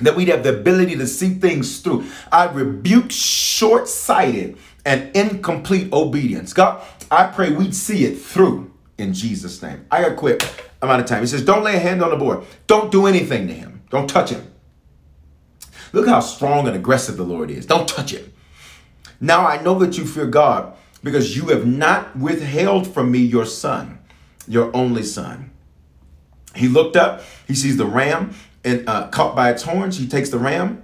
[0.01, 2.06] That we'd have the ability to see things through.
[2.32, 6.53] I rebuke short sighted and incomplete obedience.
[6.53, 9.86] God, I pray we'd see it through in Jesus' name.
[9.89, 10.43] I got quit.
[10.82, 11.22] I'm out of time.
[11.22, 12.43] He says, Don't lay a hand on the board.
[12.68, 13.84] Don't do anything to him.
[13.89, 14.51] Don't touch him.
[15.93, 17.66] Look how strong and aggressive the Lord is.
[17.66, 18.34] Don't touch him.
[19.22, 20.76] Now I know that you fear God
[21.06, 23.99] because you have not withheld from me your son,
[24.47, 25.51] your only son.
[26.56, 28.34] He looked up, he sees the ram
[28.64, 29.99] and uh, caught by its horns.
[29.99, 30.84] He takes the ram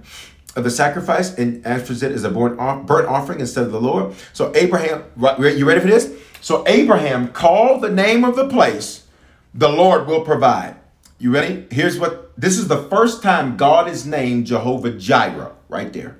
[0.54, 4.14] of the sacrifice and offers it as a burnt offering instead of the Lord.
[4.32, 6.14] So Abraham, you ready for this?
[6.40, 9.08] So Abraham called the name of the place,
[9.52, 10.76] the Lord will provide.
[11.18, 11.66] You ready?
[11.72, 16.18] Here's what this is the first time God is named Jehovah Jireh, right there.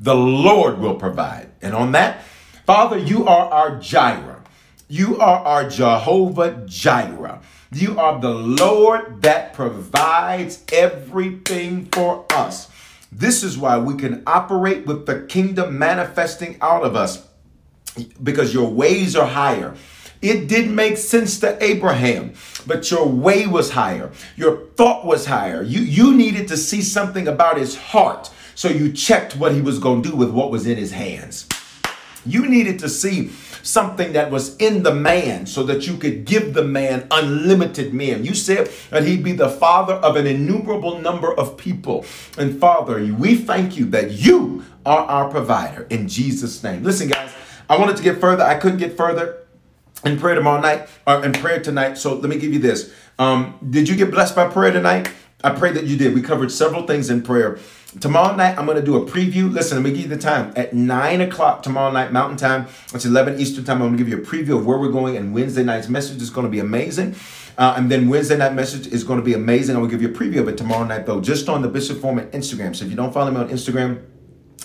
[0.00, 1.50] The Lord will provide.
[1.62, 2.24] And on that,
[2.66, 4.42] Father, you are our Jireh.
[4.88, 7.40] You are our Jehovah Jireh.
[7.72, 12.68] You are the Lord that provides everything for us.
[13.12, 17.26] This is why we can operate with the kingdom manifesting out of us
[18.22, 19.74] because your ways are higher.
[20.22, 22.34] It didn't make sense to Abraham,
[22.66, 24.10] but your way was higher.
[24.36, 25.62] Your thought was higher.
[25.62, 28.30] You, you needed to see something about his heart.
[28.54, 31.48] So you checked what he was going to do with what was in his hands.
[32.26, 33.30] You needed to see
[33.62, 38.24] something that was in the man so that you could give the man unlimited men.
[38.24, 42.04] You said that he'd be the father of an innumerable number of people.
[42.38, 46.82] And Father, we thank you that you are our provider in Jesus' name.
[46.82, 47.32] Listen, guys,
[47.68, 48.44] I wanted to get further.
[48.44, 49.46] I couldn't get further
[50.04, 51.98] in prayer tomorrow night or in prayer tonight.
[51.98, 52.92] So let me give you this.
[53.18, 55.10] Um, did you get blessed by prayer tonight?
[55.42, 56.14] I pray that you did.
[56.14, 57.58] We covered several things in prayer.
[57.98, 59.52] Tomorrow night, I'm going to do a preview.
[59.52, 60.52] Listen, let me give you the time.
[60.54, 63.82] At 9 o'clock tomorrow night, Mountain Time, it's 11 Eastern Time.
[63.82, 65.16] I'm going to give you a preview of where we're going.
[65.16, 67.16] And Wednesday night's message is going to be amazing.
[67.58, 69.74] Uh, and then Wednesday night message is going to be amazing.
[69.74, 72.00] I will give you a preview of it tomorrow night, though, just on the Bishop
[72.00, 72.76] Foreman Instagram.
[72.76, 74.02] So if you don't follow me on Instagram,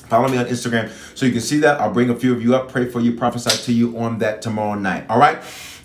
[0.07, 1.81] Follow me on Instagram so you can see that.
[1.81, 4.41] I'll bring a few of you up, pray for you, prophesy to you on that
[4.41, 5.05] tomorrow night.
[5.09, 5.41] All right.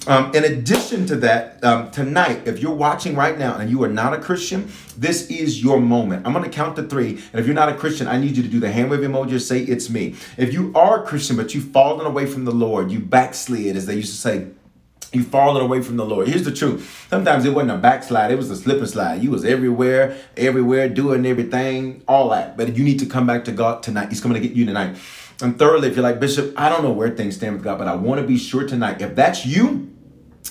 [0.06, 3.88] Um, in addition to that, um, tonight, if you're watching right now and you are
[3.88, 6.26] not a Christian, this is your moment.
[6.26, 7.10] I'm going to count to three.
[7.10, 9.38] And if you're not a Christian, I need you to do the hand wave emoji
[9.40, 10.16] say, It's me.
[10.38, 13.84] If you are a Christian, but you've fallen away from the Lord, you backslid, as
[13.84, 14.46] they used to say,
[15.12, 16.28] you fallen away from the Lord.
[16.28, 17.06] Here's the truth.
[17.10, 19.22] Sometimes it wasn't a backslide, it was a slip and slide.
[19.22, 22.56] You was everywhere, everywhere, doing everything, all that.
[22.56, 24.08] But you need to come back to God tonight.
[24.08, 24.96] He's coming to get you tonight.
[25.42, 27.88] And thirdly, if you're like, Bishop, I don't know where things stand with God, but
[27.88, 29.00] I want to be sure tonight.
[29.00, 29.90] If that's you,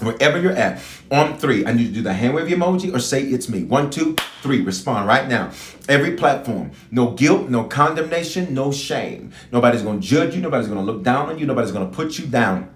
[0.01, 0.81] wherever you're at,
[1.11, 3.63] on three, I need to do the hand wave emoji or say it's me.
[3.63, 4.61] One, two, three.
[4.61, 5.51] Respond right now.
[5.87, 6.71] Every platform.
[6.91, 9.33] No guilt, no condemnation, no shame.
[9.51, 10.41] Nobody's going to judge you.
[10.41, 11.45] Nobody's going to look down on you.
[11.45, 12.73] Nobody's going to put you down.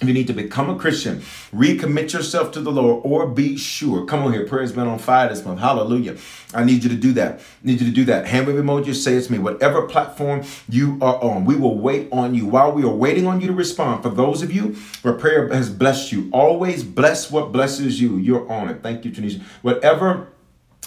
[0.00, 1.20] If you need to become a Christian,
[1.54, 4.04] recommit yourself to the Lord, or be sure.
[4.04, 4.44] Come on here.
[4.44, 5.60] Prayer's been on fire this month.
[5.60, 6.16] Hallelujah.
[6.52, 7.38] I need you to do that.
[7.38, 8.26] I need you to do that.
[8.26, 9.38] Hand wave emoji, say it's me.
[9.38, 12.44] Whatever platform you are on, we will wait on you.
[12.44, 15.70] While we are waiting on you to respond, for those of you where prayer has
[15.70, 18.16] blessed you, always bless what blesses you.
[18.16, 18.82] You're on it.
[18.82, 19.40] Thank you, Tunisia.
[19.62, 20.28] Whatever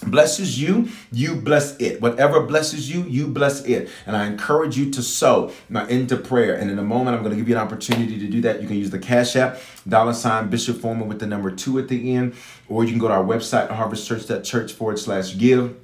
[0.05, 2.01] blesses you, you bless it.
[2.01, 3.89] Whatever blesses you, you bless it.
[4.05, 6.55] And I encourage you to sow now into prayer.
[6.55, 8.61] And in a moment, I'm going to give you an opportunity to do that.
[8.61, 11.87] You can use the Cash App, dollar sign Bishop Foreman with the number two at
[11.87, 12.35] the end,
[12.69, 15.75] or you can go to our website, harvestchurch.church forward slash give.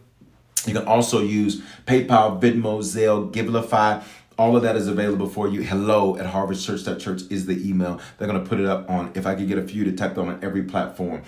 [0.66, 4.03] You can also use PayPal, Venmo, Zelle, Givelify.
[4.38, 5.61] All of that is available for you.
[5.61, 7.99] Hello at harvestchurch.church is the email.
[8.18, 10.18] They're going to put it up on, if I could get a few to type
[10.18, 11.22] on every platform.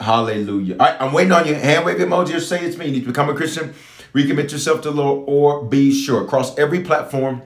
[0.00, 0.76] Hallelujah.
[0.78, 1.54] All right, I'm waiting on you.
[1.54, 2.86] Hand wave emoji or say it's me.
[2.86, 3.74] You need to become a Christian,
[4.12, 6.24] recommit yourself to the Lord, or be sure.
[6.24, 7.42] Across every platform,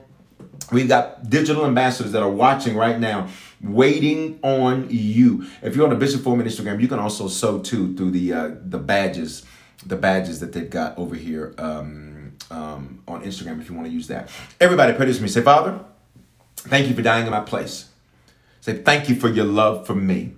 [0.71, 3.29] we've got digital ambassadors that are watching right now,
[3.61, 5.45] waiting on you.
[5.61, 8.51] If you're on the Bishop Foreman Instagram, you can also sow too through the uh,
[8.63, 9.45] the badges,
[9.85, 13.61] the badges that they've got over here um, um, on Instagram.
[13.61, 14.29] If you want to use that,
[14.59, 15.29] everybody, pray this with me.
[15.29, 15.79] Say, Father,
[16.57, 17.87] thank you for dying in my place.
[18.59, 20.33] Say, thank you for your love for me.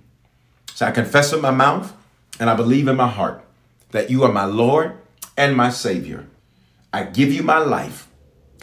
[0.74, 1.94] So I confess with my mouth
[2.40, 3.44] and I believe in my heart
[3.90, 4.98] that you are my Lord
[5.36, 6.26] and my Savior.
[6.92, 8.08] I give you my life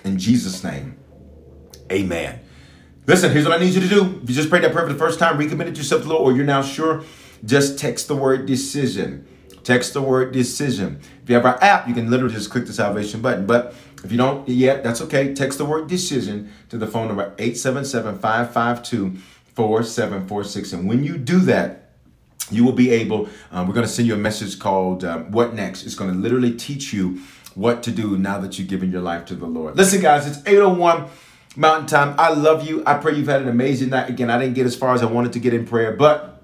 [0.03, 0.97] in Jesus' name.
[1.91, 2.39] Amen.
[3.07, 4.19] Listen, here's what I need you to do.
[4.23, 6.33] If you just prayed that prayer for the first time, recommitted yourself to the Lord,
[6.33, 7.03] or you're now sure,
[7.43, 9.27] just text the word decision.
[9.63, 10.99] Text the word decision.
[11.23, 13.45] If you have our app, you can literally just click the salvation button.
[13.45, 15.33] But if you don't yet, that's okay.
[15.33, 19.17] Text the word decision to the phone number 877 552
[19.55, 20.73] 4746.
[20.73, 21.90] And when you do that,
[22.49, 25.53] you will be able, um, we're going to send you a message called um, What
[25.53, 25.83] Next?
[25.83, 27.21] It's going to literally teach you
[27.55, 29.75] what to do now that you've given your life to the Lord.
[29.75, 31.07] Listen, guys, it's 801
[31.55, 32.15] Mountain Time.
[32.17, 32.83] I love you.
[32.85, 34.09] I pray you've had an amazing night.
[34.09, 36.41] Again, I didn't get as far as I wanted to get in prayer, but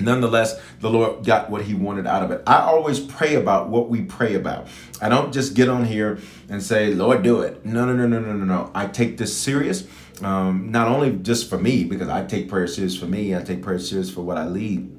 [0.00, 2.42] nonetheless, the Lord got what He wanted out of it.
[2.46, 4.68] I always pray about what we pray about.
[5.00, 6.18] I don't just get on here
[6.48, 7.64] and say, Lord, do it.
[7.64, 8.70] No, no, no, no, no, no, no.
[8.74, 9.86] I take this serious.
[10.22, 13.62] Um, not only just for me, because I take prayer serious for me, I take
[13.62, 14.95] prayer serious for what I lead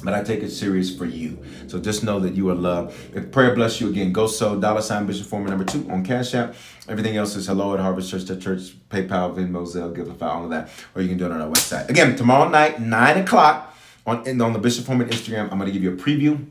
[0.00, 1.38] but I take it serious for you.
[1.66, 2.94] So just know that you are loved.
[3.14, 6.34] If prayer bless you again, go so dollar sign Bishop Foreman number two on Cash
[6.34, 6.54] App.
[6.88, 10.70] Everything else is hello at Harvest Church, church, PayPal, Venmo, Zelle, Givelify, all of that.
[10.94, 11.88] Or you can do it on our website.
[11.88, 13.76] Again, tomorrow night, 9 o'clock
[14.06, 16.46] on, on the Bishop Foreman Instagram, I'm to give you a preview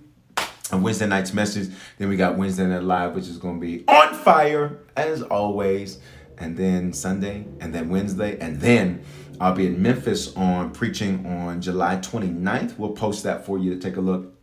[0.72, 1.74] of Wednesday night's message.
[1.98, 6.00] Then we got Wednesday Night Live, which is to be on fire as always.
[6.40, 9.04] And then Sunday, and then Wednesday, and then
[9.40, 12.78] I'll be in Memphis on preaching on July 29th.
[12.78, 14.34] We'll post that for you to take a look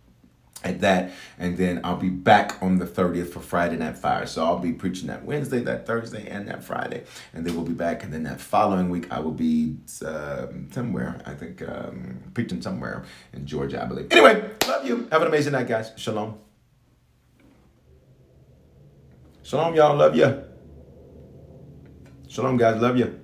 [0.63, 1.11] at that.
[1.39, 4.27] And then I'll be back on the 30th for Friday Night Fire.
[4.27, 7.05] So I'll be preaching that Wednesday, that Thursday, and that Friday.
[7.33, 8.05] And then we'll be back.
[8.05, 13.05] And then that following week, I will be uh, somewhere, I think, um, preaching somewhere
[13.33, 14.13] in Georgia, I believe.
[14.13, 15.09] Anyway, love you.
[15.11, 15.93] Have an amazing night, guys.
[15.97, 16.39] Shalom.
[19.43, 19.97] Shalom, y'all.
[19.97, 20.45] Love you.
[22.29, 22.81] Shalom, guys.
[22.81, 23.24] Love you.